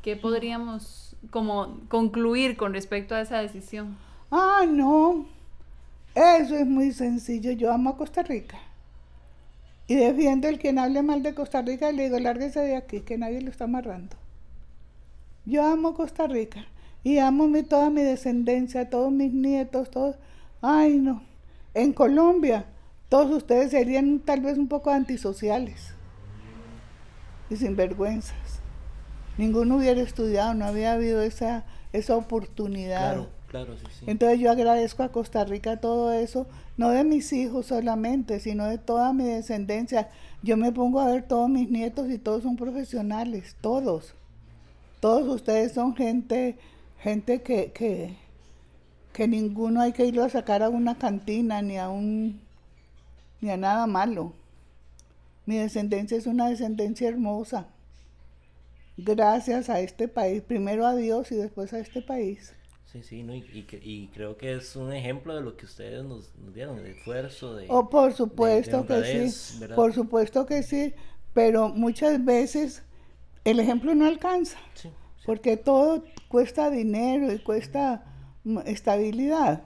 ¿Qué 0.01 0.15
podríamos 0.15 1.15
como 1.29 1.79
concluir 1.87 2.57
con 2.57 2.73
respecto 2.73 3.13
a 3.13 3.21
esa 3.21 3.37
decisión? 3.37 3.95
Ah, 4.31 4.65
no. 4.67 5.27
Eso 6.15 6.55
es 6.55 6.65
muy 6.65 6.91
sencillo. 6.91 7.51
Yo 7.51 7.71
amo 7.71 7.91
a 7.91 7.97
Costa 7.97 8.23
Rica. 8.23 8.57
Y 9.87 9.95
defiendo 9.95 10.47
el 10.47 10.57
quien 10.57 10.79
hable 10.79 11.03
mal 11.03 11.21
de 11.21 11.35
Costa 11.35 11.61
Rica 11.61 11.91
y 11.91 11.95
le 11.95 12.03
digo, 12.05 12.17
lárguese 12.19 12.61
de 12.61 12.75
aquí, 12.75 13.01
que 13.01 13.17
nadie 13.19 13.41
lo 13.41 13.51
está 13.51 13.65
amarrando. 13.65 14.22
Yo 15.45 15.63
amo 15.63 15.93
Costa 15.93 16.27
Rica. 16.27 16.65
Y 17.03 17.17
amo 17.17 17.47
mi, 17.47 17.63
toda 17.63 17.89
mi 17.89 18.01
descendencia, 18.01 18.89
todos 18.89 19.11
mis 19.11 19.33
nietos, 19.33 19.91
todos. 19.91 20.15
Ay, 20.61 20.97
no. 20.97 21.21
En 21.73 21.91
Colombia, 21.91 22.65
todos 23.09 23.29
ustedes 23.31 23.71
serían 23.71 24.19
tal 24.19 24.41
vez 24.41 24.57
un 24.57 24.67
poco 24.67 24.89
antisociales 24.89 25.93
y 27.49 27.57
sinvergüenzas. 27.57 28.61
Ninguno 29.37 29.77
hubiera 29.77 30.01
estudiado, 30.01 30.53
no 30.53 30.65
había 30.65 30.93
habido 30.93 31.21
esa, 31.21 31.65
esa 31.91 32.15
oportunidad. 32.15 33.13
Claro, 33.13 33.29
claro, 33.47 33.77
sí, 33.77 33.85
sí. 33.99 34.05
Entonces 34.07 34.39
yo 34.39 34.51
agradezco 34.51 35.03
a 35.03 35.11
Costa 35.11 35.43
Rica 35.43 35.81
todo 35.81 36.13
eso, 36.13 36.47
no 36.77 36.89
de 36.89 37.03
mis 37.03 37.33
hijos 37.33 37.65
solamente, 37.65 38.39
sino 38.39 38.65
de 38.65 38.77
toda 38.77 39.11
mi 39.11 39.25
descendencia. 39.25 40.09
Yo 40.41 40.55
me 40.55 40.71
pongo 40.71 41.01
a 41.01 41.07
ver 41.07 41.23
todos 41.23 41.49
mis 41.49 41.69
nietos 41.69 42.09
y 42.09 42.17
todos 42.17 42.43
son 42.43 42.55
profesionales, 42.55 43.55
todos. 43.59 44.15
Todos 45.03 45.27
ustedes 45.27 45.73
son 45.73 45.97
gente, 45.97 46.55
gente 46.97 47.41
que, 47.41 47.73
que, 47.73 48.15
que 49.11 49.27
ninguno 49.27 49.81
hay 49.81 49.91
que 49.91 50.05
irlo 50.05 50.23
a 50.23 50.29
sacar 50.29 50.63
a 50.63 50.69
una 50.69 50.97
cantina 50.97 51.61
ni 51.61 51.77
a 51.77 51.89
un 51.89 52.39
ni 53.41 53.49
a 53.49 53.57
nada 53.57 53.85
malo. 53.85 54.31
Mi 55.45 55.57
descendencia 55.57 56.15
es 56.15 56.25
una 56.25 56.47
descendencia 56.47 57.09
hermosa. 57.09 57.67
Gracias 58.95 59.69
a 59.69 59.81
este 59.81 60.07
país, 60.07 60.41
primero 60.41 60.87
a 60.87 60.95
Dios 60.95 61.33
y 61.33 61.35
después 61.35 61.73
a 61.73 61.79
este 61.79 62.01
país. 62.01 62.55
Sí, 62.85 63.03
sí, 63.03 63.23
no, 63.23 63.35
y, 63.35 63.67
y, 63.81 64.07
creo 64.13 64.37
que 64.37 64.53
es 64.53 64.73
un 64.77 64.93
ejemplo 64.93 65.35
de 65.35 65.41
lo 65.41 65.57
que 65.57 65.65
ustedes 65.65 66.05
nos, 66.05 66.33
nos 66.37 66.53
dieron, 66.53 66.81
de 66.81 66.91
esfuerzo, 66.91 67.55
de... 67.55 67.65
Oh, 67.67 67.89
por 67.89 68.11
de 68.11 68.15
supuesto 68.15 68.85
que 68.85 69.27
sí, 69.27 69.59
¿verdad? 69.59 69.75
por 69.75 69.91
supuesto 69.91 70.45
que 70.45 70.63
sí, 70.63 70.93
pero 71.33 71.67
muchas 71.67 72.23
veces 72.23 72.83
el 73.45 73.59
ejemplo 73.59 73.93
no 73.95 74.05
alcanza, 74.05 74.57
Sí, 74.73 74.89
sí. 74.89 74.93
porque 75.25 75.57
todo 75.57 76.03
cuesta 76.27 76.69
dinero 76.69 77.31
y 77.31 77.39
cuesta 77.39 78.03
estabilidad. 78.65 79.63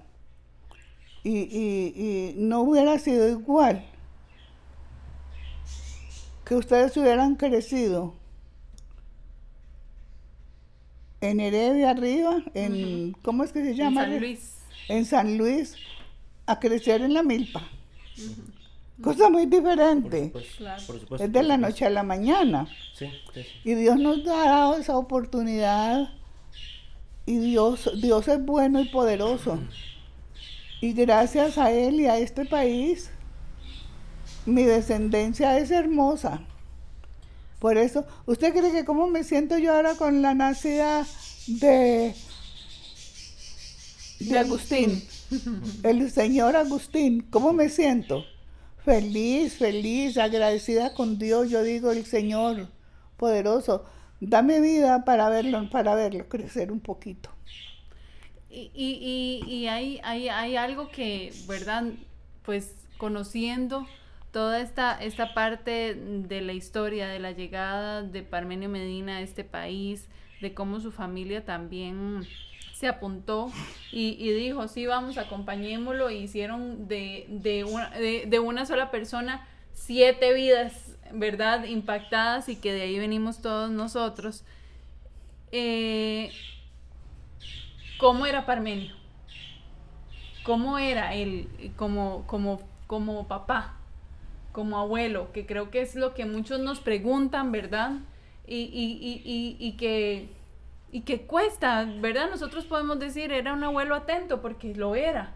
Y, 1.23 1.39
y- 1.39 1.93
y 1.97 2.33
no 2.37 2.61
hubiera 2.61 2.97
sido 2.99 3.27
igual 3.29 3.83
que 6.45 6.55
ustedes 6.55 6.95
hubieran 6.95 7.35
crecido 7.35 8.13
en 11.19 11.39
Heredia 11.39 11.89
arriba, 11.89 12.43
en, 12.53 13.13
¿cómo 13.23 13.43
es 13.43 13.51
que 13.51 13.61
se 13.63 13.71
En 13.71 13.75
llama? 13.77 14.01
San 14.05 14.19
Luis. 14.19 14.55
en 14.87 15.05
San 15.05 15.37
Luis 15.37 15.75
a 16.45 16.59
crecer 16.59 17.01
en 17.01 17.13
la 17.13 17.23
milpa. 17.23 17.67
Cosa 19.01 19.29
muy 19.29 19.45
diferente. 19.45 20.29
Por 20.33 20.41
supuesto, 20.43 20.57
Claro. 20.57 20.83
por 20.87 20.99
supuesto, 20.99 21.25
Es 21.25 21.31
de 21.31 21.39
por 21.39 21.47
la 21.47 21.55
supuesto. 21.55 21.73
noche 21.75 21.85
a 21.85 21.89
la 21.91 22.03
mañana. 22.03 22.67
Sí, 22.97 23.05
sí, 23.33 23.43
sí. 23.43 23.69
Y 23.69 23.73
Dios 23.75 23.97
nos 23.97 24.19
ha 24.27 24.45
dado 24.45 24.75
esa 24.77 24.97
oportunidad. 24.97 26.09
Y 27.25 27.37
Dios, 27.37 27.89
Dios 28.01 28.27
es 28.27 28.43
bueno 28.43 28.79
y 28.81 28.85
poderoso. 28.89 29.59
Y 30.81 30.93
gracias 30.93 31.57
a 31.57 31.71
Él 31.71 31.99
y 32.01 32.05
a 32.07 32.17
este 32.17 32.45
país, 32.45 33.09
mi 34.45 34.63
descendencia 34.63 35.57
es 35.59 35.69
hermosa. 35.71 36.41
Por 37.59 37.77
eso, 37.77 38.05
¿usted 38.27 38.53
cree 38.53 38.71
que 38.71 38.85
cómo 38.85 39.07
me 39.07 39.23
siento 39.23 39.57
yo 39.57 39.73
ahora 39.75 39.95
con 39.95 40.21
la 40.21 40.33
nacida 40.35 41.05
de, 41.47 42.13
de 44.19 44.39
Agustín? 44.39 45.03
El 45.83 46.09
señor 46.11 46.55
Agustín, 46.55 47.21
¿cómo 47.29 47.51
me 47.53 47.69
siento? 47.69 48.23
Feliz, 48.87 49.57
feliz, 49.57 50.17
agradecida 50.17 50.93
con 50.93 51.19
Dios. 51.19 51.49
Yo 51.49 51.61
digo, 51.61 51.91
el 51.91 52.05
Señor 52.05 52.69
poderoso, 53.17 53.83
dame 54.21 54.61
vida 54.61 55.03
para 55.03 55.27
verlo, 55.27 55.69
para 55.69 55.93
verlo 55.93 56.29
crecer 56.29 56.71
un 56.71 56.79
poquito. 56.79 57.29
Y, 58.49 58.71
y, 58.73 59.43
y, 59.45 59.67
hay, 59.67 59.99
hay, 60.05 60.29
hay 60.29 60.55
algo 60.55 60.87
que, 60.87 61.33
¿verdad? 61.49 61.83
Pues 62.43 62.75
conociendo 62.97 63.85
toda 64.31 64.61
esta, 64.61 65.03
esta 65.03 65.33
parte 65.33 65.93
de 65.93 66.39
la 66.39 66.53
historia, 66.53 67.09
de 67.09 67.19
la 67.19 67.33
llegada 67.33 68.03
de 68.03 68.23
Parmenio 68.23 68.69
Medina 68.69 69.17
a 69.17 69.21
este 69.21 69.43
país, 69.43 70.07
de 70.39 70.53
cómo 70.53 70.79
su 70.79 70.93
familia 70.93 71.43
también 71.43 72.25
se 72.77 72.87
apuntó 72.87 73.51
y, 73.91 74.15
y 74.19 74.31
dijo, 74.33 74.67
sí, 74.67 74.85
vamos, 74.85 75.17
acompañémoslo, 75.17 76.09
e 76.09 76.17
hicieron 76.17 76.87
de, 76.87 77.25
de, 77.27 77.63
una, 77.63 77.89
de, 77.89 78.39
una 78.39 78.67
sola 78.67 78.91
persona 78.91 79.47
siete 79.73 80.31
vidas, 80.31 80.95
¿verdad? 81.11 81.63
Impactadas 81.63 82.49
y 82.49 82.55
que 82.55 82.71
de 82.73 82.83
ahí 82.83 82.99
venimos 82.99 83.41
todos 83.41 83.71
nosotros. 83.71 84.43
Eh, 85.51 86.29
¿Cómo 87.97 88.27
era 88.27 88.45
Parmenio? 88.45 88.95
¿Cómo 90.43 90.77
era 90.77 91.15
él 91.15 91.49
como, 91.77 92.27
como, 92.27 92.61
como 92.85 93.27
papá, 93.27 93.75
como 94.51 94.77
abuelo? 94.77 95.31
Que 95.33 95.47
creo 95.47 95.71
que 95.71 95.81
es 95.81 95.95
lo 95.95 96.13
que 96.13 96.27
muchos 96.27 96.59
nos 96.59 96.79
preguntan, 96.79 97.51
¿verdad? 97.51 97.93
Y, 98.45 98.69
y, 98.71 98.99
y, 99.01 99.21
y, 99.25 99.57
y 99.59 99.71
que, 99.77 100.36
y 100.91 101.01
que 101.01 101.21
cuesta, 101.21 101.85
¿verdad? 101.99 102.29
Nosotros 102.29 102.65
podemos 102.65 102.99
decir, 102.99 103.31
era 103.31 103.53
un 103.53 103.63
abuelo 103.63 103.95
atento, 103.95 104.41
porque 104.41 104.73
lo 104.75 104.95
era. 104.95 105.33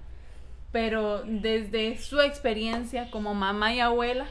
Pero 0.71 1.23
desde 1.23 1.97
su 1.97 2.21
experiencia 2.21 3.11
como 3.11 3.33
mamá 3.33 3.73
y 3.73 3.79
abuela, 3.81 4.27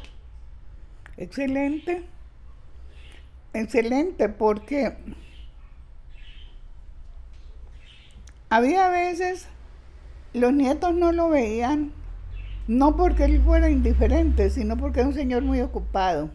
Excelente. 1.21 2.03
Excelente, 3.53 4.31
porque 4.31 4.97
había 8.49 8.89
veces 8.89 9.47
los 10.33 10.55
nietos 10.55 10.95
no 10.95 11.13
lo 11.13 11.29
veían, 11.29 11.93
no 12.69 12.97
porque 12.97 13.25
él 13.25 13.43
fuera 13.43 13.69
indiferente, 13.69 14.49
sino 14.49 14.79
porque 14.79 15.01
era 15.01 15.09
un 15.09 15.15
señor 15.15 15.43
muy 15.43 15.61
ocupado. 15.61 16.31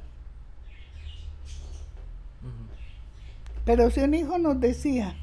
Pero 3.66 3.90
si 3.90 4.02
un 4.02 4.14
hijo 4.14 4.38
nos 4.38 4.60
decía, 4.60 5.16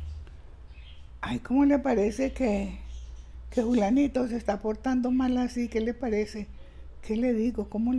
ay, 1.20 1.38
¿cómo 1.38 1.64
le 1.64 1.78
parece 1.78 2.33
que, 2.33 2.78
que 3.50 3.62
Julanito 3.62 4.26
se 4.26 4.37
está 4.37 4.61
portando 4.61 5.12
mal 5.12 5.38
así? 5.38 5.68
¿Qué 5.68 5.81
le 5.81 5.94
parece? 5.94 6.48
¿Qué 7.02 7.16
le 7.16 7.33
digo? 7.33 7.68
¿Cómo. 7.68 7.92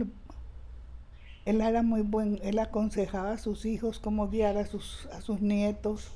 Él 1.45 1.61
era 1.61 1.81
muy 1.81 2.01
buen, 2.01 2.39
él 2.43 2.59
aconsejaba 2.59 3.31
a 3.31 3.37
sus 3.37 3.65
hijos 3.65 3.99
cómo 3.99 4.29
guiar 4.29 4.57
a 4.57 4.65
sus, 4.65 5.07
a 5.13 5.21
sus 5.21 5.41
nietos. 5.41 6.09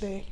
De. 0.00 0.24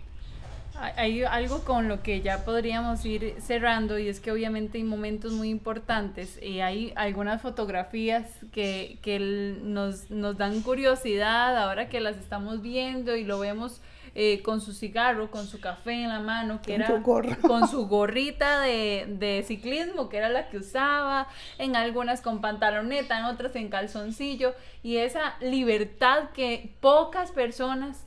Hay 0.80 1.24
algo 1.24 1.64
con 1.64 1.88
lo 1.88 2.02
que 2.02 2.20
ya 2.20 2.44
podríamos 2.44 3.04
ir 3.04 3.34
cerrando 3.40 3.98
y 3.98 4.08
es 4.08 4.20
que 4.20 4.32
obviamente 4.32 4.78
hay 4.78 4.84
momentos 4.84 5.32
muy 5.32 5.48
importantes. 5.48 6.38
Y 6.42 6.60
hay 6.60 6.92
algunas 6.96 7.42
fotografías 7.42 8.24
que, 8.52 8.98
que 9.02 9.18
nos, 9.62 10.10
nos 10.10 10.38
dan 10.38 10.62
curiosidad 10.62 11.56
ahora 11.56 11.88
que 11.88 12.00
las 12.00 12.16
estamos 12.16 12.62
viendo 12.62 13.16
y 13.16 13.24
lo 13.24 13.38
vemos 13.38 13.80
eh, 14.14 14.42
con 14.42 14.60
su 14.60 14.72
cigarro, 14.72 15.30
con 15.30 15.46
su 15.46 15.60
café 15.60 15.92
en 15.92 16.08
la 16.08 16.18
mano, 16.18 16.60
que 16.60 16.72
Con 16.72 17.22
era 17.26 17.36
con 17.42 17.68
su 17.68 17.86
gorrita 17.86 18.60
de, 18.60 19.06
de 19.08 19.44
ciclismo, 19.46 20.08
que 20.08 20.16
era 20.16 20.28
la 20.28 20.48
que 20.48 20.58
usaba, 20.58 21.28
en 21.58 21.76
algunas 21.76 22.20
con 22.20 22.40
pantaloneta, 22.40 23.18
en 23.18 23.26
otras 23.26 23.54
en 23.54 23.68
calzoncillo, 23.68 24.54
y 24.82 24.96
esa 24.96 25.36
libertad 25.40 26.30
que 26.34 26.74
pocas 26.80 27.30
personas 27.30 28.06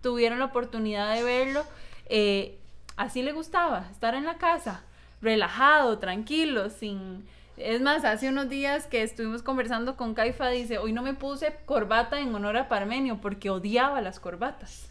tuvieron 0.00 0.38
la 0.38 0.44
oportunidad 0.46 1.14
de 1.14 1.24
verlo, 1.24 1.64
eh, 2.14 2.58
así 2.96 3.22
le 3.22 3.32
gustaba, 3.32 3.88
estar 3.90 4.14
en 4.14 4.26
la 4.26 4.36
casa, 4.36 4.82
relajado, 5.22 5.98
tranquilo, 5.98 6.68
sin... 6.68 7.24
Es 7.56 7.80
más, 7.80 8.04
hace 8.04 8.28
unos 8.28 8.50
días 8.50 8.86
que 8.86 9.02
estuvimos 9.02 9.42
conversando 9.42 9.96
con 9.96 10.12
Caifa, 10.12 10.50
dice, 10.50 10.76
hoy 10.76 10.92
no 10.92 11.00
me 11.02 11.14
puse 11.14 11.54
corbata 11.64 12.20
en 12.20 12.34
honor 12.34 12.58
a 12.58 12.68
Parmenio 12.68 13.20
porque 13.22 13.48
odiaba 13.48 14.02
las 14.02 14.20
corbatas. 14.20 14.90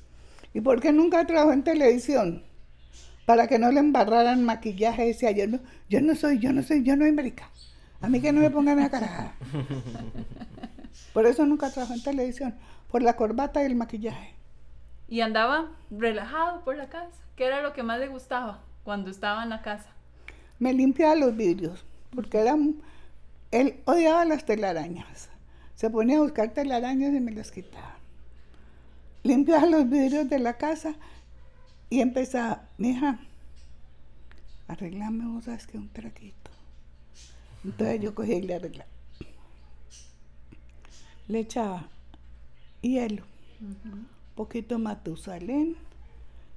¿Y 0.52 0.62
por 0.62 0.82
qué 0.82 0.92
nunca 0.92 1.26
trabajó 1.28 1.54
en 1.54 1.64
televisión? 1.64 2.44
Para 3.28 3.48
que 3.48 3.60
no 3.60 3.72
le 3.72 3.82
embarraran 3.82 4.44
maquillaje. 4.44 5.06
Decía, 5.06 5.30
yo 5.30 5.48
no, 5.48 5.60
yo 5.90 6.02
no 6.02 6.16
soy, 6.16 6.40
yo 6.40 6.52
no 6.54 6.64
soy, 6.64 6.84
yo 6.84 6.96
no 6.96 7.06
soy 7.06 7.12
marica. 7.12 7.52
A 8.02 8.10
mí 8.10 8.20
que 8.20 8.32
no 8.32 8.42
me 8.42 8.50
pongan 8.50 8.80
a 8.80 8.90
carajada. 8.90 9.36
Por 11.14 11.28
eso 11.28 11.46
nunca 11.46 11.70
trabajó 11.70 11.94
en 11.94 12.04
televisión. 12.04 12.56
Por 12.90 13.04
la 13.04 13.16
corbata 13.16 13.62
y 13.62 13.68
el 13.68 13.76
maquillaje. 13.76 14.41
Y 15.12 15.22
andaba 15.22 15.70
relajado 15.92 16.64
por 16.64 16.76
la 16.76 16.90
casa, 16.90 17.22
que 17.36 17.46
era 17.46 17.62
lo 17.62 17.74
que 17.74 17.84
más 17.84 18.00
le 18.00 18.08
gustaba 18.08 18.64
cuando 18.84 19.12
estaba 19.12 19.44
en 19.44 19.50
la 19.50 19.62
casa. 19.62 19.92
Me 20.58 20.74
limpiaba 20.74 21.16
los 21.16 21.38
vidrios. 21.38 21.86
Porque 22.16 22.46
él 23.52 23.80
odiaba 23.86 24.26
las 24.26 24.46
telarañas. 24.46 25.30
Se 25.76 25.90
ponía 25.90 26.18
a 26.18 26.22
buscar 26.22 26.54
telarañas 26.54 27.14
y 27.14 27.20
me 27.20 27.32
las 27.32 27.52
quitaba. 27.52 27.96
Limpiaba 29.24 29.66
los 29.66 29.90
vidrios 29.90 30.30
de 30.30 30.40
la 30.40 30.58
casa 30.58 30.96
y 31.90 32.02
empezaba, 32.02 32.64
mija, 32.78 33.20
arreglame 34.68 35.26
vos 35.26 35.46
sabes 35.46 35.68
que 35.68 35.78
un 35.78 35.90
traquito. 35.90 36.52
Entonces 37.64 38.02
yo 38.02 38.14
cogía 38.14 38.36
y 38.36 38.42
le 38.42 38.56
arreglaba. 38.56 38.90
Le 41.28 41.40
echaba 41.40 41.88
hielo, 42.82 43.24
poquito 44.36 44.80
matusalén, 44.80 45.76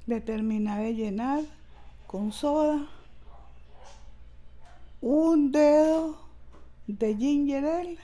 le 0.06 0.20
terminaba 0.20 0.80
de 0.80 0.94
llenar 0.94 1.42
con 2.06 2.32
soda, 2.32 2.86
un 5.00 5.52
dedo 5.52 6.16
de 6.86 7.16
ginger 7.16 7.64
ale 7.64 7.98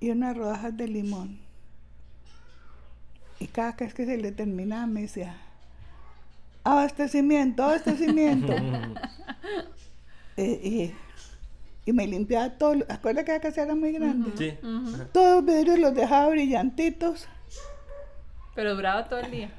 y 0.00 0.10
unas 0.10 0.36
rodajas 0.36 0.76
de 0.76 0.88
limón. 0.88 1.38
Y 3.38 3.46
cada 3.46 3.72
vez 3.72 3.94
que 3.94 4.06
se 4.06 4.18
le 4.18 4.32
terminaba 4.32 4.86
me 4.86 5.02
decía, 5.02 5.36
abastecimiento, 6.64 7.62
abastecimiento. 7.62 8.54
Eh, 10.38 10.92
y, 11.84 11.90
y 11.90 11.92
me 11.92 12.06
limpiaba 12.06 12.48
todo. 12.56 12.72
Acuérdate 12.88 13.26
que 13.26 13.32
la 13.32 13.40
casa 13.40 13.62
era 13.64 13.74
muy 13.74 13.92
grande. 13.92 14.32
Sí. 14.38 14.54
Todos 15.12 15.44
los 15.44 15.54
vidrios 15.54 15.78
los 15.78 15.94
dejaba 15.94 16.30
brillantitos 16.30 17.28
Pero 18.54 18.74
duraba 18.74 19.04
todo 19.04 19.20
el 19.20 19.30
día. 19.30 19.50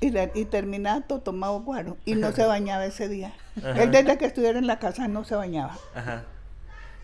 y, 0.00 0.10
la- 0.10 0.30
y 0.34 0.44
terminaba 0.44 1.00
todo 1.02 1.20
tomado 1.20 1.60
guaro. 1.60 1.96
Y 2.04 2.14
no 2.14 2.32
se 2.32 2.44
bañaba 2.44 2.84
ese 2.86 3.08
día. 3.08 3.32
Ajá. 3.58 3.82
Él 3.82 3.90
desde 3.92 4.18
que 4.18 4.26
estuviera 4.26 4.58
en 4.58 4.66
la 4.66 4.78
casa 4.78 5.06
no 5.08 5.24
se 5.24 5.34
bañaba. 5.36 5.76
Ajá. 5.94 6.24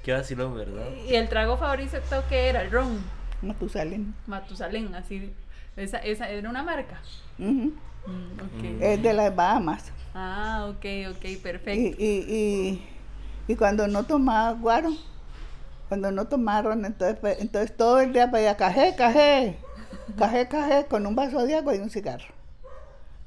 Qué 0.03 0.12
vacilón, 0.12 0.55
¿verdad? 0.57 0.85
Y 1.09 1.14
el 1.14 1.29
trago 1.29 1.57
favorito 1.57 1.97
que 2.29 2.49
era 2.49 2.62
el 2.62 2.70
ron, 2.70 2.99
Matusalén. 3.42 4.14
Matusalén, 4.27 4.94
así. 4.94 5.33
Esa, 5.77 5.99
esa 5.99 6.29
era 6.29 6.49
una 6.49 6.62
marca. 6.62 7.01
Ujú. 7.38 7.73
Mm, 8.07 8.40
ok. 8.40 8.62
Mm. 8.62 8.83
Es 8.83 9.03
de 9.03 9.12
las 9.12 9.35
Bahamas. 9.35 9.90
Ah, 10.14 10.66
ok, 10.70 10.85
ok, 11.16 11.42
perfecto. 11.42 11.73
y, 12.03 12.05
y, 12.05 12.88
y 13.49 13.57
cuando 13.57 13.88
no 13.88 14.05
tomaba 14.05 14.53
guaro, 14.53 14.90
cuando 15.88 16.11
no 16.12 16.27
tomaba 16.27 16.62
ron, 16.62 16.85
entonces, 16.85 17.18
pues, 17.20 17.40
entonces 17.40 17.77
todo 17.77 18.01
el 18.01 18.12
día 18.12 18.31
pedía 18.31 18.57
cajé, 18.57 18.94
cajé, 18.97 19.59
cajé, 20.19 20.49
cajé, 20.49 20.87
con 20.87 21.07
un 21.07 21.14
vaso 21.14 21.45
de 21.45 21.55
agua 21.57 21.75
y 21.75 21.79
un 21.79 21.90
cigarro. 21.90 22.33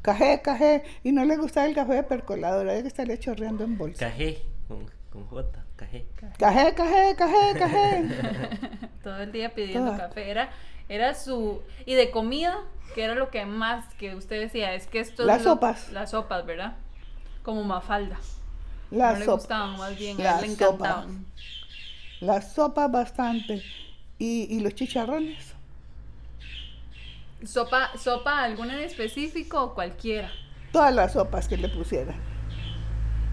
Cajé, 0.01 0.41
cajé, 0.41 0.83
y 1.03 1.11
no 1.11 1.25
le 1.25 1.35
gustaba 1.37 1.65
el 1.65 1.75
café 1.75 1.95
de 1.95 2.03
percoladora, 2.03 2.71
había 2.71 2.81
que 2.83 2.87
estarle 2.87 3.19
chorreando 3.19 3.63
en 3.63 3.77
bolsa. 3.77 4.05
Cajé, 4.05 4.41
con, 4.67 4.89
con 5.11 5.25
J, 5.27 5.65
cajé. 5.75 6.05
Cajé, 6.37 6.73
cajé, 6.73 7.15
cajé, 7.17 7.59
cajé. 7.59 8.03
Todo 9.03 9.17
el 9.17 9.31
día 9.31 9.53
pidiendo 9.53 9.97
café. 9.97 10.29
Era, 10.29 10.49
era 10.87 11.13
su. 11.13 11.61
Y 11.85 11.95
de 11.95 12.09
comida, 12.11 12.57
que 12.95 13.03
era 13.03 13.15
lo 13.15 13.29
que 13.31 13.45
más 13.45 13.93
que 13.95 14.15
usted 14.15 14.39
decía, 14.39 14.73
es 14.75 14.87
que 14.87 14.99
esto 14.99 15.23
es 15.23 15.27
Las 15.27 15.43
lo- 15.43 15.51
sopas. 15.53 15.91
Las 15.91 16.11
sopas, 16.11 16.45
¿verdad? 16.45 16.75
Como 17.43 17.63
Mafalda. 17.63 18.17
La 18.91 19.11
no 19.13 19.19
le 19.19 19.25
sopa, 19.25 19.37
gustaban, 19.39 19.77
más 19.77 19.97
bien, 19.97 20.21
a 20.21 20.23
La 20.23 20.35
él 20.39 20.45
le 20.45 20.51
encantaban. 20.53 21.25
las 22.21 22.53
sopas 22.53 22.89
bastante. 22.89 23.61
Y, 24.19 24.47
y 24.49 24.61
los 24.61 24.73
chicharrones. 24.75 25.53
¿Sopa, 27.45 27.91
¿Sopa 27.97 28.43
alguna 28.43 28.73
en 28.73 28.83
específico 28.83 29.61
o 29.63 29.73
cualquiera? 29.75 30.29
Todas 30.71 30.93
las 30.93 31.13
sopas 31.13 31.47
que 31.47 31.57
le 31.57 31.69
pusieran. 31.69 32.15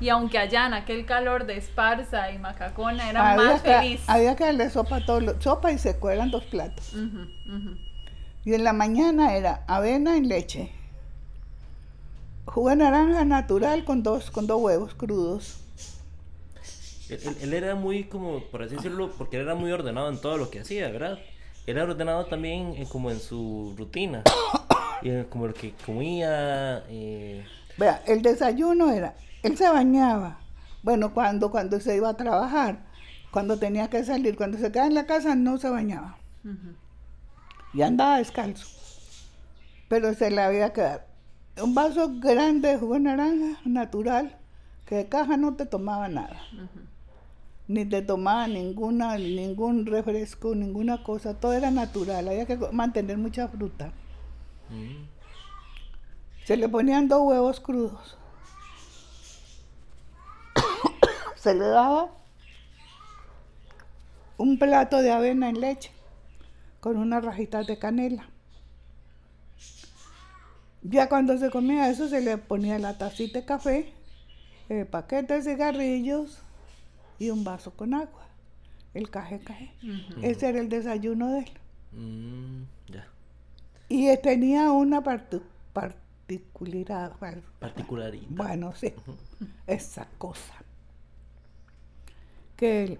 Y 0.01 0.09
aunque 0.09 0.39
allá 0.39 0.67
en 0.67 0.75
aquel 0.75 1.07
calor 1.07 1.47
de 1.47 1.57
Esparza 1.57 2.31
y 2.31 2.39
Macacona 2.39 3.09
era 3.09 3.33
había, 3.33 3.45
más 3.53 3.63
que, 3.63 3.73
feliz. 3.75 4.03
había 4.07 4.37
que 4.37 4.45
darle 4.45 4.69
sopa 4.69 4.97
a 4.97 5.07
todos 5.07 5.23
los, 5.23 5.43
sopa 5.43 5.73
y 5.73 5.79
seco, 5.79 6.11
eran 6.11 6.31
dos 6.31 6.45
platos. 6.45 6.93
Y 8.45 8.53
en 8.53 8.65
la 8.65 8.73
mañana 8.75 9.35
era 9.37 9.65
avena 9.67 10.17
en 10.17 10.29
leche. 10.29 10.71
Jugo 12.45 12.69
de 12.71 12.77
naranja 12.77 13.25
natural 13.25 13.85
con 13.85 14.03
dos, 14.03 14.31
con 14.31 14.47
dos 14.47 14.61
huevos 14.61 14.95
crudos. 14.95 15.61
Él, 17.09 17.21
él- 17.25 17.37
él 17.43 17.55
era 17.55 17.75
muy 17.75 18.05
como, 18.05 18.43
por 18.51 18.63
así 18.63 18.77
decirlo, 18.77 19.11
porque 19.17 19.37
él 19.37 19.43
era 19.45 19.55
muy 19.55 19.73
ordenado 19.73 20.11
en 20.11 20.21
todo 20.21 20.37
lo 20.37 20.51
que 20.51 20.61
hacía, 20.61 20.91
¿verdad? 20.91 21.19
Era 21.67 21.85
ordenado 21.85 22.27
también 22.27 22.75
eh, 22.77 22.87
como 22.91 23.11
en 23.11 23.21
su 23.21 23.75
rutina. 23.77 24.23
Y 25.03 25.11
en 25.11 25.25
como 25.25 25.47
lo 25.47 25.55
que 25.55 25.75
comía. 25.85 26.85
eh, 26.89 27.45
Vea, 27.77 28.03
el 28.07 28.23
desayuno 28.23 28.91
era, 28.91 29.15
él 29.43 29.57
se 29.57 29.69
bañaba. 29.69 30.39
Bueno, 30.83 31.13
cuando, 31.15 31.51
cuando 31.51 31.81
se 31.81 31.97
iba 31.97 32.09
a 32.11 32.17
trabajar, 32.17 32.79
cuando 33.31 33.59
tenía 33.59 33.89
que 33.89 34.05
salir, 34.05 34.37
cuando 34.37 34.59
se 34.59 34.71
quedaba 34.71 34.87
en 34.87 34.95
la 34.95 35.07
casa 35.07 35.35
no 35.35 35.59
se 35.59 35.69
bañaba. 35.71 36.19
Ujú. 36.45 36.75
Y 37.73 37.83
andaba 37.83 38.19
descalzo. 38.19 38.67
Pero 39.89 40.15
se 40.15 40.31
le 40.31 40.41
había 40.41 40.73
que 40.73 40.83
dar 40.83 41.07
un 41.63 41.75
vaso 41.75 42.11
grande 42.21 42.69
de 42.69 42.79
jugo 42.79 42.95
de 42.95 43.01
naranja 43.01 43.61
natural, 43.65 44.37
que 44.87 44.97
de 44.97 45.09
caja 45.09 45.37
no 45.37 45.55
te 45.55 45.67
tomaba 45.67 46.09
nada. 46.09 46.41
Ni 47.67 47.85
te 47.87 48.03
tomaba 48.03 48.47
ninguna, 48.47 49.17
ningún 49.17 49.87
refresco, 49.87 50.55
ninguna 50.55 51.03
cosa. 51.03 51.39
Todo 51.41 51.53
era 51.55 51.71
natural. 51.71 52.29
Había 52.29 52.47
que 52.47 52.57
mantener 52.73 53.17
mucha 53.19 53.49
fruta. 53.49 53.93
mm, 54.71 55.05
Se 56.45 56.57
le 56.57 56.69
ponían 56.69 57.09
dos 57.09 57.23
huevos 57.23 57.61
crudos. 57.61 58.19
Se 61.37 61.55
le 61.55 61.67
daba 61.67 62.11
un 64.37 64.59
plato 64.59 64.99
de 64.99 65.11
avena 65.11 65.49
en 65.49 65.61
leche 65.61 65.91
con 66.81 66.97
unas 66.99 67.25
rajitas 67.25 67.67
de 67.67 67.79
canela. 67.79 68.29
Ya 70.83 71.09
cuando 71.09 71.39
se 71.39 71.51
comía 71.51 71.89
eso 71.89 72.09
se 72.09 72.21
le 72.21 72.37
ponía 72.37 72.79
la 72.79 72.99
tacita 72.99 73.41
de 73.41 73.47
café, 73.47 73.93
el 74.69 74.87
paquete 74.87 75.35
de 75.35 75.43
cigarrillos 75.43 76.44
y 77.19 77.31
un 77.31 77.45
vaso 77.45 77.71
con 77.73 77.95
agua. 77.95 78.27
El 78.95 79.11
café 79.11 79.41
café. 79.41 79.73
Ese 80.23 80.49
era 80.49 80.61
el 80.61 80.69
desayuno 80.69 81.33
de 81.33 81.39
él. 81.41 81.51
mm, 81.93 82.63
ya. 82.93 83.07
Y 83.89 84.17
tenía 84.19 84.71
una 84.73 85.03
partu- 85.03 85.43
particularidad. 85.73 87.17
par- 87.19 87.43
Particularidad. 87.61 88.27
Bueno, 88.31 88.73
sí, 88.75 88.93
esa 89.67 90.07
cosa. 90.19 90.55
Que 92.57 92.85
él 92.85 92.99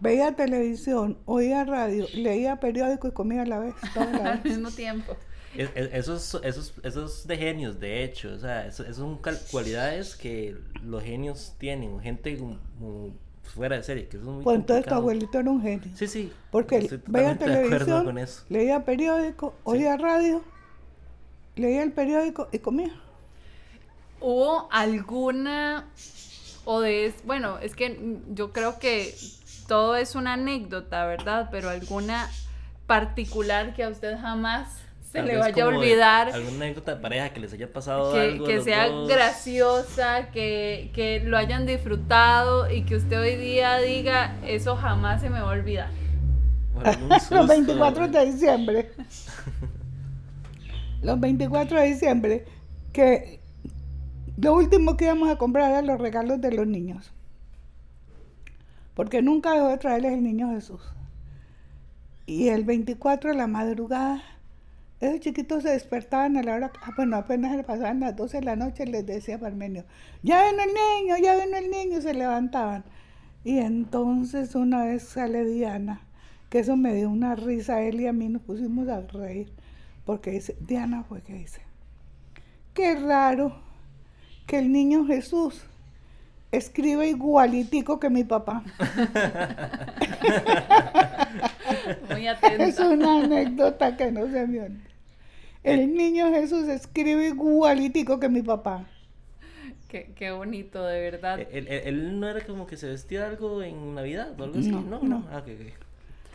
veía 0.00 0.34
televisión, 0.36 1.18
oía 1.26 1.64
radio, 1.64 2.06
leía 2.14 2.60
periódico 2.60 3.08
y 3.08 3.12
comía 3.12 3.42
a 3.42 3.46
la 3.46 3.58
vez, 3.58 3.74
toda 3.92 4.06
la 4.12 4.18
Al 4.32 4.40
vez. 4.40 4.52
mismo 4.56 4.70
tiempo. 4.70 5.16
Es- 5.56 5.70
es- 5.74 5.92
Esos, 5.94 6.40
esos, 6.42 6.74
esos 6.82 7.26
de 7.26 7.36
genios, 7.36 7.78
de 7.80 8.04
hecho, 8.04 8.32
o 8.34 8.38
sea, 8.38 8.66
eso, 8.66 8.84
eso 8.84 8.94
son 8.94 9.18
cualidades 9.50 10.16
que 10.16 10.56
los 10.82 11.02
genios 11.02 11.54
tienen, 11.58 12.00
gente 12.00 12.36
como, 12.38 12.58
como 12.78 13.14
fuera 13.44 13.76
de 13.76 13.82
serie, 13.82 14.08
que 14.08 14.16
eso 14.16 14.26
es 14.26 14.32
muy 14.32 14.42
Pues 14.44 14.56
entonces 14.56 14.86
tu 14.86 14.94
abuelito 14.94 15.38
era 15.38 15.50
un 15.50 15.62
genio. 15.62 15.90
Sí, 15.94 16.06
sí. 16.08 16.32
Porque 16.50 17.00
veía 17.06 17.36
televisión, 17.38 18.04
con 18.04 18.18
eso. 18.18 18.42
leía 18.48 18.84
periódico, 18.84 19.54
oía 19.64 19.96
radio, 19.96 20.42
leía 21.56 21.82
el 21.82 21.92
periódico 21.92 22.48
y 22.52 22.58
comía. 22.58 22.92
¿Hubo 24.20 24.68
alguna 24.72 25.86
o 26.64 26.80
de 26.80 27.06
es- 27.06 27.24
bueno, 27.24 27.58
es 27.58 27.74
que 27.76 28.18
yo 28.32 28.52
creo 28.52 28.78
que 28.78 29.14
todo 29.68 29.96
es 29.96 30.14
una 30.14 30.32
anécdota, 30.34 31.04
¿verdad? 31.06 31.48
Pero 31.50 31.68
alguna 31.68 32.28
particular 32.86 33.74
que 33.74 33.84
a 33.84 33.88
usted 33.88 34.18
jamás 34.18 34.78
se 35.14 35.22
le 35.22 35.36
vaya 35.36 35.64
a 35.64 35.66
olvidar. 35.68 36.28
Alguna 36.30 36.56
anécdota 36.56 36.96
de 36.96 37.00
pareja 37.00 37.32
que 37.32 37.38
les 37.38 37.52
haya 37.52 37.72
pasado 37.72 38.12
que, 38.12 38.20
algo. 38.20 38.62
sea 38.62 38.88
dos. 38.88 39.08
graciosa, 39.08 40.30
que, 40.32 40.90
que 40.92 41.20
lo 41.20 41.38
hayan 41.38 41.66
disfrutado 41.66 42.68
y 42.68 42.82
que 42.82 42.96
usted 42.96 43.20
hoy 43.20 43.36
día 43.36 43.78
diga, 43.78 44.36
eso 44.44 44.74
jamás 44.74 45.20
se 45.20 45.30
me 45.30 45.40
va 45.40 45.50
a 45.50 45.52
olvidar. 45.52 45.90
Los 47.08 47.22
susto, 47.22 47.46
24 47.46 48.00
¿verdad? 48.06 48.20
de 48.20 48.32
diciembre. 48.32 48.90
Los 51.02 51.20
24 51.20 51.80
de 51.80 51.86
diciembre, 51.86 52.44
que 52.92 53.40
lo 54.36 54.54
último 54.54 54.96
que 54.96 55.04
íbamos 55.04 55.28
a 55.28 55.36
comprar 55.36 55.70
eran 55.70 55.86
los 55.86 56.00
regalos 56.00 56.40
de 56.40 56.50
los 56.50 56.66
niños. 56.66 57.12
Porque 58.94 59.22
nunca 59.22 59.52
dejó 59.52 59.68
de 59.68 59.78
traerles 59.78 60.14
el 60.14 60.24
niño 60.24 60.50
Jesús. 60.50 60.80
Y 62.26 62.48
el 62.48 62.64
24 62.64 63.30
de 63.30 63.36
la 63.36 63.46
madrugada, 63.46 64.22
esos 65.00 65.20
chiquitos 65.20 65.62
se 65.62 65.70
despertaban 65.70 66.36
a 66.36 66.42
la 66.42 66.54
hora, 66.54 66.72
ah, 66.82 66.92
bueno, 66.96 67.16
apenas 67.16 67.56
le 67.56 67.64
pasaban 67.64 68.00
las 68.00 68.16
12 68.16 68.38
de 68.38 68.44
la 68.44 68.56
noche, 68.56 68.86
les 68.86 69.04
decía 69.04 69.38
Parmenio, 69.38 69.84
ya 70.22 70.48
vino 70.48 70.62
el 70.62 70.70
niño, 70.70 71.16
ya 71.18 71.36
vino 71.44 71.56
el 71.56 71.70
niño, 71.70 71.98
y 71.98 72.02
se 72.02 72.14
levantaban. 72.14 72.84
Y 73.44 73.58
entonces 73.58 74.54
una 74.54 74.84
vez 74.84 75.02
sale 75.02 75.44
Diana, 75.44 76.00
que 76.48 76.60
eso 76.60 76.76
me 76.76 76.94
dio 76.94 77.10
una 77.10 77.34
risa, 77.34 77.82
él 77.82 78.00
y 78.00 78.06
a 78.06 78.12
mí 78.12 78.28
nos 78.28 78.42
pusimos 78.42 78.88
a 78.88 79.00
reír, 79.00 79.52
porque 80.06 80.30
dice, 80.30 80.56
Diana 80.60 81.04
fue 81.04 81.22
que 81.22 81.34
dice, 81.34 81.60
qué 82.72 82.94
raro 82.94 83.56
que 84.46 84.58
el 84.58 84.72
niño 84.72 85.06
Jesús 85.06 85.66
escribe 86.56 87.08
igualitico 87.08 87.98
que 88.00 88.10
mi 88.10 88.24
papá. 88.24 88.62
Muy 92.10 92.26
Es 92.28 92.36
atenta. 92.42 92.88
una 92.88 93.20
anécdota 93.24 93.96
que 93.96 94.10
no 94.12 94.26
se 94.26 94.46
me 94.46 94.60
olvida. 94.60 94.80
El 95.62 95.94
niño 95.94 96.30
Jesús 96.30 96.68
escribe 96.68 97.28
igualitico 97.28 98.20
que 98.20 98.28
mi 98.28 98.42
papá. 98.42 98.84
Qué, 99.88 100.10
qué 100.16 100.30
bonito, 100.30 100.84
de 100.84 101.00
verdad. 101.00 101.38
Eh, 101.40 101.48
Él, 101.52 101.66
él- 101.68 101.82
él 101.84 102.20
no 102.20 102.28
era 102.28 102.40
como 102.44 102.66
que 102.66 102.76
se 102.76 102.88
vestía 102.88 103.26
algo 103.26 103.62
en 103.62 103.94
Navidad 103.94 104.38
o 104.38 104.44
algo 104.44 104.58
así, 104.58 104.70
No, 104.70 104.82
¿no? 104.82 105.00
no. 105.02 105.24
Ah. 105.32 105.42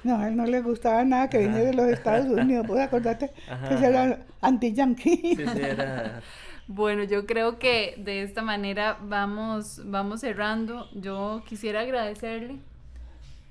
No, 0.04 0.18
a 0.18 0.30
él 0.30 0.38
no 0.38 0.46
le 0.46 0.62
gustaba 0.62 1.04
nada 1.04 1.30
que 1.30 1.40
viniera 1.40 1.66
de 1.66 1.74
los 1.74 1.88
Estados 1.88 2.28
Unidos. 2.28 2.66
Pues 2.68 2.80
acordate 2.80 3.32
Ajá, 3.50 3.78
que 3.78 3.86
era 3.86 4.20
anti-yankee. 4.42 5.36
Sí, 5.36 5.36
sí, 5.36 5.62
era... 5.62 6.22
Bueno, 6.72 7.04
yo 7.04 7.26
creo 7.26 7.58
que 7.58 7.96
de 7.98 8.22
esta 8.22 8.44
manera 8.44 9.00
vamos, 9.02 9.82
vamos 9.86 10.22
cerrando. 10.22 10.88
Yo 10.94 11.42
quisiera 11.48 11.80
agradecerle 11.82 12.58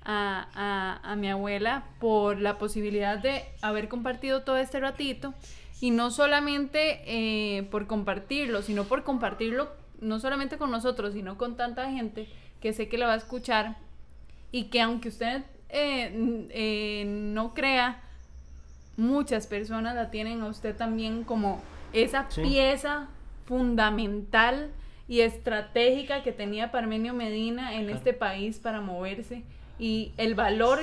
a, 0.05 0.47
a- 0.55 1.13
a 1.13 1.17
mi 1.17 1.29
abuela 1.29 1.85
por 1.99 2.41
la 2.41 2.59
posibilidad 2.59 3.19
de 3.19 3.43
haber 3.61 3.89
compartido 3.89 4.43
todo 4.43 4.57
este 4.57 4.79
ratito 4.79 5.35
y 5.81 5.91
no 5.91 6.13
solamente 6.13 7.03
eh, 7.07 7.65
por 7.65 7.89
compartirlo, 7.89 8.63
sino 8.63 8.85
por 8.85 9.03
compartirlo 9.03 9.69
no 10.01 10.21
solamente 10.21 10.57
con 10.57 10.71
nosotros, 10.71 11.13
sino 11.15 11.37
con 11.37 11.57
tanta 11.57 11.91
gente 11.91 12.29
que 12.61 12.73
sé 12.73 12.89
que 12.89 12.99
la 12.99 13.09
va 13.09 13.15
a 13.15 13.17
escuchar 13.17 13.77
y 14.53 14.67
que 14.67 14.81
aunque 14.81 15.09
usted 15.09 15.43
eh, 15.71 16.47
eh, 16.51 17.05
no 17.05 17.53
crea, 17.53 18.01
muchas 18.97 19.49
personas 19.49 19.97
la 19.97 20.11
tienen 20.13 20.41
a 20.43 20.47
usted 20.47 20.77
también 20.77 21.25
como 21.25 21.61
esa 21.93 22.27
Sí. 22.31 22.43
pieza 22.43 23.09
fundamental 23.45 24.71
y 25.09 25.21
estratégica 25.21 26.23
que 26.23 26.33
tenía 26.33 26.71
Parmenio 26.71 27.15
Medina 27.15 27.75
en 27.75 27.89
este 27.91 28.13
país 28.13 28.59
para 28.59 28.81
moverse 28.81 29.43
y 29.79 30.13
el 30.17 30.35
valor 30.35 30.81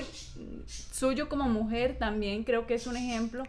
suyo 0.65 1.29
como 1.29 1.45
mujer 1.49 1.97
también 1.99 2.43
creo 2.43 2.65
que 2.65 2.73
es 2.75 2.87
un 2.87 2.97
ejemplo 2.97 3.43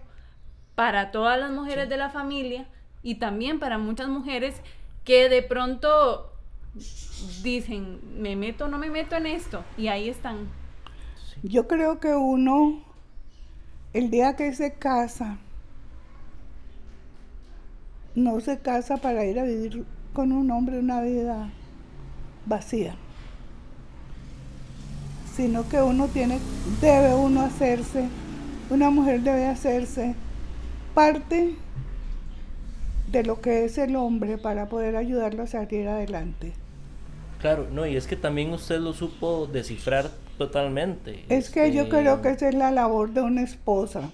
para 0.74 1.10
todas 1.12 1.38
las 1.40 1.50
mujeres 1.50 1.88
de 1.88 1.96
la 1.96 2.10
familia 2.10 2.66
y 3.02 3.14
también 3.14 3.58
para 3.58 3.78
muchas 3.78 4.08
mujeres 4.08 4.60
que 5.04 5.28
de 5.30 5.42
pronto 5.42 6.32
dicen, 7.42 8.00
me 8.20 8.36
meto 8.36 8.66
o 8.66 8.68
no 8.68 8.76
me 8.76 8.90
meto 8.90 9.16
en 9.16 9.26
esto 9.26 9.64
y 9.78 9.88
ahí 9.88 10.08
están. 10.10 10.48
Yo 11.42 11.66
creo 11.68 12.00
que 12.00 12.14
uno, 12.14 12.82
el 13.94 14.10
día 14.10 14.36
que 14.36 14.52
se 14.52 14.74
casa, 14.74 15.38
no 18.16 18.40
se 18.40 18.58
casa 18.58 18.96
para 18.96 19.24
ir 19.24 19.38
a 19.38 19.44
vivir 19.44 19.84
con 20.12 20.32
un 20.32 20.50
hombre 20.50 20.78
una 20.78 21.02
vida 21.02 21.50
vacía, 22.46 22.96
sino 25.36 25.68
que 25.68 25.82
uno 25.82 26.08
tiene, 26.08 26.38
debe 26.80 27.14
uno 27.14 27.42
hacerse, 27.42 28.08
una 28.70 28.90
mujer 28.90 29.20
debe 29.20 29.46
hacerse 29.46 30.14
parte 30.94 31.54
de 33.12 33.22
lo 33.22 33.40
que 33.42 33.66
es 33.66 33.76
el 33.76 33.94
hombre 33.94 34.38
para 34.38 34.68
poder 34.68 34.96
ayudarlo 34.96 35.42
a 35.42 35.46
salir 35.46 35.86
adelante. 35.86 36.54
Claro, 37.40 37.68
no, 37.70 37.86
y 37.86 37.96
es 37.96 38.06
que 38.06 38.16
también 38.16 38.52
usted 38.52 38.80
lo 38.80 38.94
supo 38.94 39.46
descifrar 39.46 40.10
totalmente. 40.38 41.24
Es 41.28 41.50
que 41.50 41.70
yo 41.70 41.82
este, 41.82 41.98
creo 41.98 42.22
que 42.22 42.30
esa 42.30 42.48
es 42.48 42.54
la 42.54 42.70
labor 42.70 43.10
de 43.10 43.20
una 43.20 43.42
esposa. 43.42 44.10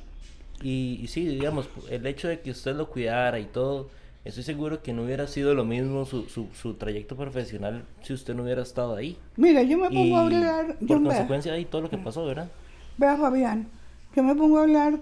Y, 0.63 1.01
y 1.03 1.09
sí, 1.09 1.27
digamos, 1.27 1.71
el 1.91 2.07
hecho 2.07 2.29
de 2.29 2.41
que 2.43 2.51
usted 2.53 2.75
lo 2.77 2.91
cuidara 2.91 3.41
y 3.41 3.47
todo, 3.47 3.91
estoy 4.25 4.45
seguro 4.45 4.83
que 4.83 4.93
no 4.93 5.05
hubiera 5.05 5.27
sido 5.27 5.55
lo 5.55 5.65
mismo 5.65 6.07
su, 6.07 6.29
su, 6.29 6.55
su 6.55 6.75
trayecto 6.77 7.17
profesional 7.17 7.89
si 8.03 8.13
usted 8.15 8.35
no 8.35 8.45
hubiera 8.45 8.63
estado 8.63 8.97
ahí. 8.97 9.19
Mira, 9.37 9.63
yo 9.63 9.79
me 9.79 9.91
pongo 9.91 10.17
Y 10.17 10.19
a 10.19 10.23
hablar, 10.23 10.79
yo 10.81 10.87
por 10.87 11.03
consecuencia 11.03 11.53
ahí 11.53 11.67
todo 11.67 11.83
lo 11.83 11.91
que 11.91 11.99
pasó, 11.99 12.25
¿verdad? 12.27 12.53
vea, 12.97 13.17
Fabián, 13.19 13.71
yo 14.15 14.23
me 14.23 14.35
pongo 14.35 14.59
a 14.59 14.63
hablar 14.63 15.01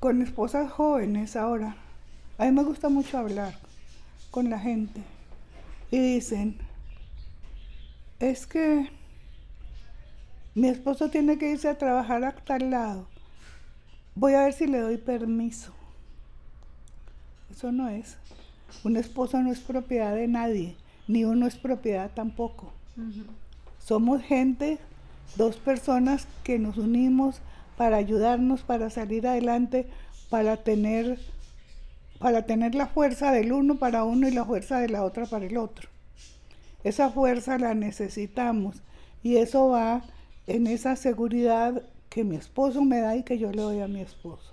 con 0.00 0.22
esposas 0.22 0.70
jóvenes 0.72 1.36
ahora. 1.36 1.76
A 2.38 2.46
mí 2.46 2.52
me 2.52 2.64
gusta 2.64 2.88
mucho 2.90 3.18
hablar 3.18 3.60
con 4.30 4.50
la 4.50 4.58
gente. 4.60 5.04
Y 5.90 5.98
dicen, 6.00 6.58
es 8.20 8.46
que 8.46 8.88
mi 10.54 10.68
esposo 10.68 11.10
tiene 11.10 11.38
que 11.38 11.50
irse 11.50 11.68
a 11.68 11.76
trabajar 11.78 12.22
a 12.24 12.30
tal 12.32 12.70
lado. 12.70 13.09
Voy 14.20 14.34
a 14.34 14.42
ver 14.42 14.52
si 14.52 14.66
le 14.66 14.80
doy 14.80 14.98
permiso. 14.98 15.72
Eso 17.50 17.72
no 17.72 17.88
es. 17.88 18.18
Un 18.84 18.98
esposo 18.98 19.40
no 19.40 19.50
es 19.50 19.60
propiedad 19.60 20.14
de 20.14 20.28
nadie, 20.28 20.76
ni 21.08 21.24
uno 21.24 21.46
es 21.46 21.56
propiedad 21.56 22.10
tampoco. 22.14 22.70
Somos 23.78 24.20
gente, 24.20 24.78
dos 25.36 25.56
personas 25.56 26.28
que 26.44 26.58
nos 26.58 26.76
unimos 26.76 27.40
para 27.78 27.96
ayudarnos, 27.96 28.60
para 28.60 28.90
salir 28.90 29.26
adelante, 29.26 29.88
para 30.28 30.58
tener, 30.58 31.18
para 32.18 32.44
tener 32.44 32.74
la 32.74 32.88
fuerza 32.88 33.32
del 33.32 33.54
uno 33.54 33.76
para 33.76 34.04
uno 34.04 34.28
y 34.28 34.32
la 34.32 34.44
fuerza 34.44 34.80
de 34.80 34.90
la 34.90 35.02
otra 35.02 35.24
para 35.24 35.46
el 35.46 35.56
otro. 35.56 35.88
Esa 36.84 37.08
fuerza 37.08 37.56
la 37.56 37.72
necesitamos 37.72 38.82
y 39.22 39.36
eso 39.36 39.70
va 39.70 40.02
en 40.46 40.66
esa 40.66 40.94
seguridad 40.96 41.82
que 42.10 42.24
mi 42.24 42.36
esposo 42.36 42.84
me 42.84 43.00
da 43.00 43.16
y 43.16 43.22
que 43.22 43.38
yo 43.38 43.50
le 43.50 43.62
doy 43.62 43.80
a 43.80 43.88
mi 43.88 44.00
esposo. 44.00 44.52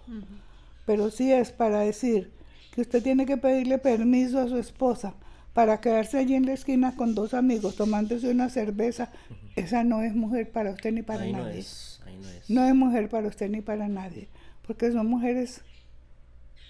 Pero 0.85 1.11
sí 1.11 1.33
es 1.33 1.51
para 1.51 1.79
decir 1.81 2.31
que 2.71 2.81
usted 2.81 3.03
tiene 3.03 3.25
que 3.25 3.35
pedirle 3.35 3.79
permiso 3.79 4.39
a 4.39 4.47
su 4.47 4.57
esposa 4.57 5.15
para 5.53 5.81
quedarse 5.81 6.19
allí 6.19 6.35
en 6.35 6.45
la 6.45 6.53
esquina 6.53 6.95
con 6.95 7.15
dos 7.15 7.33
amigos 7.33 7.75
tomándose 7.75 8.29
una 8.29 8.47
cerveza. 8.49 9.09
Esa 9.55 9.83
no 9.83 10.03
es 10.03 10.13
mujer 10.15 10.51
para 10.51 10.69
usted 10.69 10.93
ni 10.93 11.01
para 11.01 11.23
ahí 11.23 11.33
no 11.33 11.39
nadie. 11.39 11.59
es, 11.59 11.99
ahí 12.05 12.15
no 12.21 12.29
es. 12.29 12.49
No 12.49 12.63
es 12.63 12.75
mujer 12.75 13.09
para 13.09 13.27
usted 13.27 13.49
ni 13.49 13.61
para 13.61 13.87
nadie, 13.87 14.27
porque 14.65 14.91
son 14.91 15.07
mujeres 15.07 15.63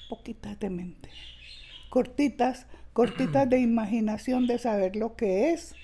poquitas 0.07 0.57
de 0.57 0.69
mente, 0.69 1.09
cortitas, 1.89 2.65
cortitas 2.93 3.49
de 3.49 3.59
imaginación 3.59 4.47
de 4.47 4.57
saber 4.57 4.95
lo 4.95 5.17
que 5.17 5.51
es 5.51 5.75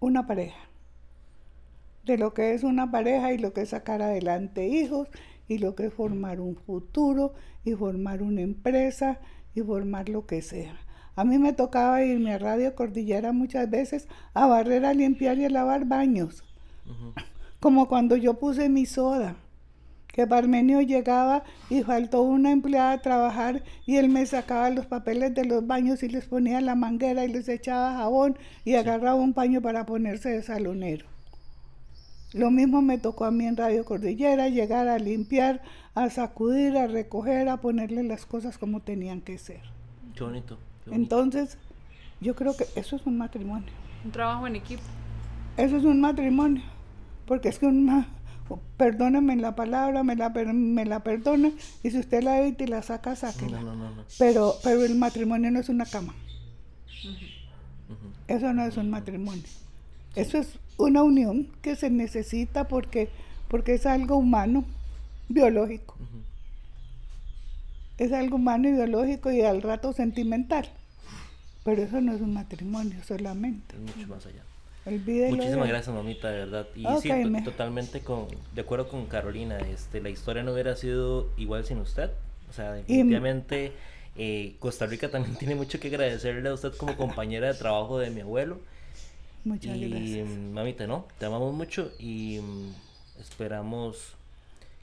una 0.00 0.26
pareja, 0.26 0.58
de 2.04 2.18
lo 2.18 2.34
que 2.34 2.54
es 2.54 2.64
una 2.64 2.90
pareja 2.90 3.32
y 3.32 3.38
lo 3.38 3.52
que 3.52 3.62
es 3.62 3.70
sacar 3.70 4.02
adelante 4.02 4.66
hijos 4.66 5.08
y 5.48 5.58
lo 5.58 5.74
que 5.74 5.86
es 5.86 5.94
formar 5.94 6.40
un 6.40 6.56
futuro 6.56 7.34
y 7.64 7.72
formar 7.72 8.22
una 8.22 8.40
empresa 8.40 9.20
y 9.54 9.60
formar 9.60 10.08
lo 10.08 10.26
que 10.26 10.42
sea. 10.42 10.76
A 11.14 11.24
mí 11.24 11.38
me 11.38 11.52
tocaba 11.52 12.02
irme 12.02 12.32
a 12.32 12.38
Radio 12.38 12.74
Cordillera 12.74 13.32
muchas 13.32 13.68
veces 13.68 14.08
a 14.34 14.46
barrer, 14.46 14.84
a 14.84 14.94
limpiar 14.94 15.38
y 15.38 15.44
a 15.44 15.50
lavar 15.50 15.84
baños 15.84 16.42
como 17.62 17.86
cuando 17.86 18.16
yo 18.16 18.40
puse 18.40 18.68
mi 18.68 18.86
soda, 18.86 19.36
que 20.08 20.26
Parmenio 20.26 20.80
llegaba 20.80 21.44
y 21.70 21.82
faltó 21.84 22.22
una 22.22 22.50
empleada 22.50 22.90
a 22.90 23.02
trabajar 23.02 23.62
y 23.86 23.98
él 23.98 24.08
me 24.08 24.26
sacaba 24.26 24.68
los 24.70 24.86
papeles 24.86 25.32
de 25.32 25.44
los 25.44 25.64
baños 25.64 26.02
y 26.02 26.08
les 26.08 26.26
ponía 26.26 26.60
la 26.60 26.74
manguera 26.74 27.24
y 27.24 27.28
les 27.28 27.48
echaba 27.48 27.94
jabón 27.94 28.36
y 28.64 28.74
agarraba 28.74 29.14
un 29.14 29.32
paño 29.32 29.62
para 29.62 29.86
ponerse 29.86 30.30
de 30.30 30.42
salonero. 30.42 31.06
Lo 32.32 32.50
mismo 32.50 32.80
me 32.82 32.98
tocó 32.98 33.24
a 33.26 33.30
mí 33.30 33.46
en 33.46 33.56
Radio 33.56 33.84
Cordillera, 33.84 34.48
llegar 34.48 34.88
a 34.88 34.98
limpiar, 34.98 35.62
a 35.94 36.08
sacudir, 36.08 36.76
a 36.78 36.86
recoger, 36.86 37.48
a 37.48 37.58
ponerle 37.60 38.02
las 38.04 38.24
cosas 38.26 38.56
como 38.58 38.80
tenían 38.80 39.20
que 39.20 39.36
ser. 39.38 39.60
Qué 40.16 40.24
bonito. 40.24 40.58
qué 40.84 40.90
bonito. 40.90 41.02
Entonces, 41.16 41.58
yo 42.20 42.34
creo 42.34 42.56
que 42.56 42.66
eso 42.74 42.96
es 42.96 43.04
un 43.06 43.18
matrimonio. 43.18 43.68
Un 44.04 44.10
trabajo 44.12 44.46
en 44.46 44.56
equipo. 44.56 44.82
Eso 45.58 45.76
es 45.76 45.84
un 45.84 46.00
matrimonio, 46.00 46.62
porque 47.26 47.50
es 47.50 47.58
que 47.58 47.66
un, 47.66 47.84
ma- 47.84 48.08
perdóname 48.78 49.36
la 49.36 49.54
palabra, 49.54 50.02
me 50.02 50.16
la, 50.16 50.32
per- 50.32 50.52
me 50.54 50.86
la 50.86 51.00
perdona, 51.00 51.50
y 51.82 51.90
si 51.90 51.98
usted 51.98 52.22
la 52.22 52.40
evita 52.40 52.64
y 52.64 52.68
la 52.68 52.80
saca, 52.82 53.14
sáquela. 53.14 53.60
No, 53.60 53.74
no, 53.74 53.90
no, 53.90 53.90
no. 53.96 54.04
Pero, 54.18 54.54
pero 54.64 54.82
el 54.84 54.94
matrimonio 54.96 55.50
no 55.50 55.60
es 55.60 55.68
una 55.68 55.84
cama. 55.84 56.14
Eso 58.28 58.52
no 58.54 58.64
es 58.64 58.76
un 58.78 58.88
matrimonio. 58.90 59.42
Eso 60.16 60.38
es 60.38 60.58
una 60.78 61.02
unión 61.02 61.48
que 61.62 61.76
se 61.76 61.90
necesita 61.90 62.68
porque, 62.68 63.08
porque 63.48 63.74
es 63.74 63.86
algo 63.86 64.16
humano, 64.16 64.64
biológico. 65.28 65.96
Es 67.98 68.12
algo 68.12 68.36
humano 68.36 68.68
y 68.68 68.72
biológico 68.72 69.30
y 69.30 69.42
al 69.42 69.62
rato 69.62 69.92
sentimental. 69.92 70.68
Pero 71.64 71.82
eso 71.82 72.00
no 72.00 72.12
es 72.12 72.20
un 72.20 72.34
matrimonio 72.34 72.98
solamente. 73.04 73.76
Es 73.76 73.96
mucho 73.96 74.08
más 74.08 74.26
allá. 74.26 74.42
Olvídelo. 74.84 75.36
Muchísimas 75.36 75.64
de- 75.66 75.72
gracias, 75.72 75.94
mamita, 75.94 76.30
de 76.30 76.38
verdad. 76.38 76.66
Y 76.74 76.84
sí, 77.00 77.08
to- 77.08 77.30
me- 77.30 77.42
totalmente 77.42 78.00
con, 78.00 78.26
de 78.54 78.60
acuerdo 78.60 78.88
con 78.88 79.06
Carolina. 79.06 79.58
Este, 79.60 80.00
la 80.00 80.08
historia 80.10 80.42
no 80.42 80.52
hubiera 80.52 80.74
sido 80.74 81.28
igual 81.36 81.64
sin 81.64 81.78
usted. 81.78 82.10
O 82.50 82.52
sea, 82.52 82.72
definitivamente 82.72 83.72
eh, 84.16 84.56
Costa 84.58 84.86
Rica 84.86 85.08
también 85.08 85.36
tiene 85.38 85.54
mucho 85.54 85.78
que 85.78 85.86
agradecerle 85.88 86.48
a 86.48 86.54
usted 86.54 86.72
como 86.76 86.96
compañera 86.96 87.52
de 87.52 87.54
trabajo 87.54 87.98
de 87.98 88.10
mi 88.10 88.22
abuelo. 88.22 88.58
Muchas 89.44 89.76
y 89.76 89.88
gracias. 89.88 90.28
mm, 90.28 90.52
mamita, 90.52 90.86
¿no? 90.86 91.06
Te 91.18 91.26
amamos 91.26 91.54
mucho 91.54 91.92
y 91.98 92.38
mm, 92.40 93.20
esperamos 93.20 94.14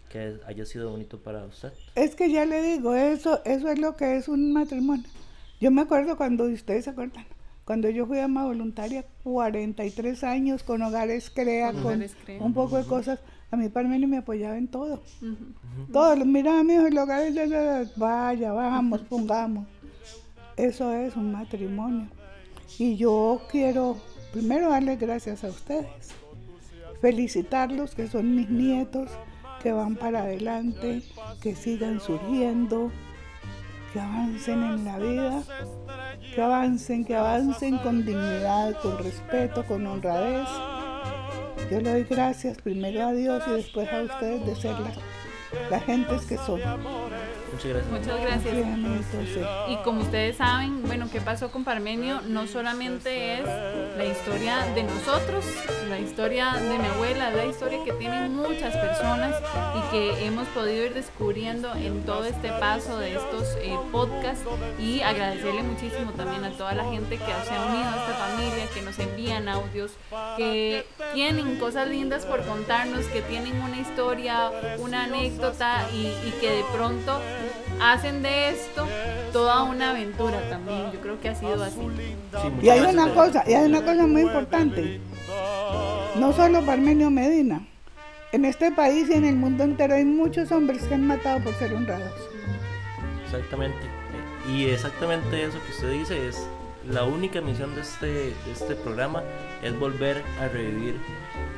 que 0.09 0.37
haya 0.47 0.65
sido 0.65 0.91
bonito 0.91 1.19
para 1.19 1.45
usted. 1.45 1.71
Es 1.95 2.15
que 2.15 2.31
ya 2.31 2.45
le 2.45 2.61
digo, 2.61 2.95
eso, 2.95 3.41
eso 3.45 3.69
es 3.69 3.79
lo 3.79 3.95
que 3.95 4.17
es 4.17 4.27
un 4.27 4.51
matrimonio. 4.51 5.07
Yo 5.61 5.71
me 5.71 5.81
acuerdo 5.81 6.17
cuando, 6.17 6.45
ustedes 6.45 6.85
se 6.85 6.89
acuerdan, 6.89 7.25
cuando 7.63 7.89
yo 7.89 8.07
fui 8.07 8.19
ama 8.19 8.45
voluntaria, 8.45 9.05
43 9.23 10.23
años, 10.23 10.63
con 10.63 10.81
hogares 10.81 11.29
CREA, 11.29 11.71
con 11.71 11.85
Hogares 11.85 12.15
Crea. 12.25 12.41
un 12.41 12.53
poco 12.53 12.77
de 12.77 12.85
cosas, 12.85 13.19
a 13.51 13.57
mí 13.57 13.69
Parmenio 13.69 14.07
me 14.07 14.17
apoyaba 14.17 14.57
en 14.57 14.67
todo. 14.67 15.01
Ujú. 15.21 15.91
Todos 15.91 16.17
los 16.17 16.27
mira, 16.27 16.63
mijo, 16.63 16.87
el 16.87 16.97
hogar 16.97 17.21
es 17.21 17.97
vaya, 17.97 18.51
vamos, 18.51 19.01
pongamos. 19.01 19.67
Eso 20.57 20.93
es 20.93 21.15
un 21.15 21.31
matrimonio. 21.31 22.07
Y 22.77 22.95
yo 22.95 23.41
quiero 23.51 23.97
primero 24.31 24.69
darles 24.69 24.99
gracias 24.99 25.43
a 25.43 25.47
ustedes, 25.47 25.87
felicitarlos 27.01 27.95
que 27.95 28.07
son 28.07 28.35
mis 28.35 28.49
nietos, 28.49 29.09
que 29.61 29.71
van 29.71 29.95
para 29.95 30.21
adelante, 30.21 31.01
que 31.41 31.55
sigan 31.55 31.99
surgiendo, 31.99 32.91
que 33.93 33.99
avancen 33.99 34.63
en 34.63 34.85
la 34.85 34.99
vida, 34.99 35.43
que 36.33 36.41
avancen, 36.41 37.05
que 37.05 37.15
avancen 37.15 37.77
con 37.79 38.05
dignidad, 38.05 38.79
con 38.81 38.97
respeto, 38.99 39.65
con 39.65 39.85
honradez. 39.87 40.47
Yo 41.69 41.81
le 41.81 41.91
doy 41.91 42.03
gracias 42.03 42.57
primero 42.61 43.07
a 43.07 43.11
Dios 43.13 43.43
y 43.47 43.51
después 43.51 43.91
a 43.91 44.01
ustedes 44.03 44.45
de 44.45 44.55
ser 44.55 44.79
las, 44.79 44.97
las 45.69 45.83
gentes 45.83 46.25
que 46.25 46.37
son. 46.37 46.61
Muchas 47.51 47.73
gracias. 47.73 47.91
Muchas 47.91 48.21
gracias. 48.21 48.57
Y 49.69 49.75
como 49.83 50.01
ustedes 50.01 50.37
saben, 50.37 50.83
bueno, 50.83 51.07
¿qué 51.11 51.21
pasó 51.21 51.51
con 51.51 51.63
Parmenio? 51.63 52.21
No 52.21 52.47
solamente 52.47 53.39
es 53.39 53.45
la 53.97 54.05
historia 54.05 54.65
de 54.75 54.83
nosotros, 54.83 55.45
la 55.89 55.99
historia 55.99 56.53
de 56.53 56.77
mi 56.77 56.85
abuela, 56.85 57.31
la 57.31 57.45
historia 57.45 57.83
que 57.83 57.93
tienen 57.93 58.35
muchas 58.35 58.75
personas 58.75 59.35
y 59.77 59.91
que 59.91 60.25
hemos 60.25 60.47
podido 60.49 60.85
ir 60.85 60.93
descubriendo 60.93 61.73
en 61.75 62.03
todo 62.05 62.25
este 62.25 62.49
paso 62.49 62.97
de 62.99 63.15
estos 63.15 63.43
eh, 63.61 63.77
podcasts 63.91 64.45
y 64.79 65.01
agradecerle 65.01 65.63
muchísimo 65.63 66.11
también 66.11 66.43
a 66.43 66.51
toda 66.51 66.73
la 66.73 66.85
gente 66.85 67.17
que 67.17 67.25
se 67.25 67.55
ha 67.55 67.65
unido 67.65 67.85
a 67.85 67.97
esta 67.97 68.13
familia, 68.13 68.67
que 68.73 68.81
nos 68.81 68.99
envían 68.99 69.49
audios, 69.49 69.91
que 70.37 70.85
tienen 71.13 71.57
cosas 71.57 71.87
lindas 71.87 72.25
por 72.25 72.45
contarnos, 72.45 73.05
que 73.05 73.21
tienen 73.21 73.61
una 73.61 73.79
historia, 73.79 74.51
una 74.79 75.05
anécdota 75.05 75.87
y, 75.93 76.07
y 76.27 76.33
que 76.39 76.51
de 76.51 76.63
pronto 76.73 77.19
hacen 77.81 78.21
de 78.21 78.49
esto 78.49 78.87
toda 79.31 79.63
una 79.63 79.91
aventura 79.91 80.39
también. 80.49 80.91
Yo 80.91 80.99
creo 80.99 81.19
que 81.19 81.29
ha 81.29 81.35
sido 81.35 81.63
así. 81.63 81.75
Sí, 81.75 82.51
y 82.61 82.69
hay 82.69 82.79
gracias, 82.79 83.03
una 83.03 83.13
cosa, 83.13 83.43
y 83.47 83.53
hay 83.53 83.65
una 83.65 83.81
cosa 83.81 84.07
muy 84.07 84.21
importante. 84.21 84.99
No 86.15 86.33
solo 86.33 86.65
Parmenio 86.65 87.09
Medina. 87.09 87.65
En 88.31 88.45
este 88.45 88.71
país 88.71 89.09
y 89.09 89.13
en 89.13 89.25
el 89.25 89.35
mundo 89.35 89.63
entero 89.63 89.95
hay 89.95 90.05
muchos 90.05 90.51
hombres 90.51 90.83
que 90.83 90.93
han 90.93 91.07
matado 91.07 91.43
por 91.43 91.53
ser 91.55 91.73
honrados. 91.73 92.13
Exactamente. 93.25 93.79
Y 94.47 94.65
exactamente 94.65 95.43
eso 95.43 95.57
que 95.65 95.71
usted 95.71 95.91
dice 95.91 96.27
es 96.27 96.47
la 96.87 97.03
única 97.03 97.41
misión 97.41 97.75
de 97.75 97.81
este, 97.81 98.05
de 98.07 98.33
este 98.53 98.75
programa 98.75 99.23
es 99.63 99.77
volver 99.79 100.23
a 100.41 100.47
revivir 100.47 100.95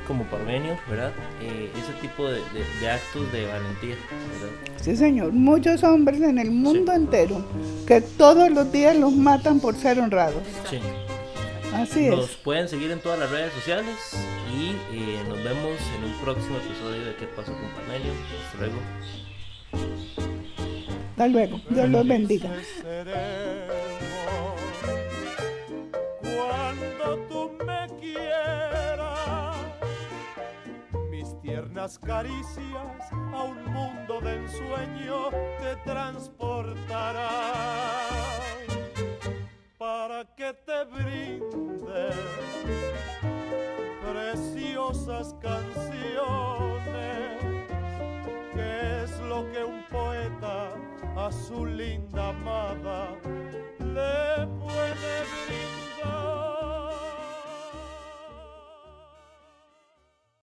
como 0.06 0.24
parmenios, 0.24 0.78
¿verdad? 0.90 1.12
Eh, 1.40 1.70
ese 1.78 1.92
tipo 2.00 2.28
de, 2.28 2.38
de- 2.40 2.80
de 2.80 2.90
actos 2.90 3.30
de 3.32 3.46
valentía, 3.46 3.94
¿verdad? 4.40 4.54
Sí, 4.80 4.96
señor. 4.96 5.32
Muchos 5.32 5.82
hombres 5.84 6.20
en 6.22 6.38
el 6.38 6.50
mundo 6.50 6.92
entero 6.92 7.44
que 7.86 8.00
todos 8.00 8.50
los 8.50 8.70
días 8.72 8.96
los 8.96 9.12
matan 9.12 9.60
por 9.60 9.76
ser 9.76 10.00
honrados. 10.00 10.42
Sí. 10.68 10.80
Así 11.74 12.08
Nos 12.08 12.30
es. 12.30 12.36
pueden 12.36 12.68
seguir 12.68 12.90
en 12.90 13.00
todas 13.00 13.18
las 13.18 13.30
redes 13.30 13.52
sociales 13.54 13.96
y 14.54 14.70
eh, 14.94 15.20
nos 15.28 15.38
vemos 15.42 15.78
en 15.96 16.04
un 16.04 16.20
próximo 16.22 16.56
episodio 16.58 17.02
de 17.06 17.14
¿Qué 17.16 17.24
pasó 17.26 17.52
con 17.52 17.70
Parmenio? 17.70 18.12
Hasta 18.44 18.58
luego. 18.58 18.78
Hasta 21.12 21.28
luego. 21.28 21.60
Dios 21.70 21.88
los 21.88 22.06
bendiga 22.06 22.50
cuando 26.78 27.18
tú 27.28 27.50
me 27.64 27.86
quieras. 28.00 29.56
Mis 31.10 31.40
tiernas 31.40 31.98
caricias 31.98 33.12
a 33.32 33.42
un 33.42 33.64
mundo 33.72 34.20
de 34.20 34.36
ensueño 34.36 35.30
te 35.60 35.76
transportarán 35.84 37.22
para 39.78 40.24
que 40.36 40.52
te 40.64 40.84
brinde 40.84 42.10
preciosas 44.12 45.34
canciones, 45.40 46.02
que 48.54 49.02
es 49.04 49.20
lo 49.20 49.50
que 49.50 49.64
un 49.64 49.84
poeta 49.90 50.70
a 51.16 51.30
su 51.30 51.66
linda 51.66 52.28
amada 52.28 53.16
le 53.78 54.46
puede 54.46 55.14
brindar. 55.46 56.41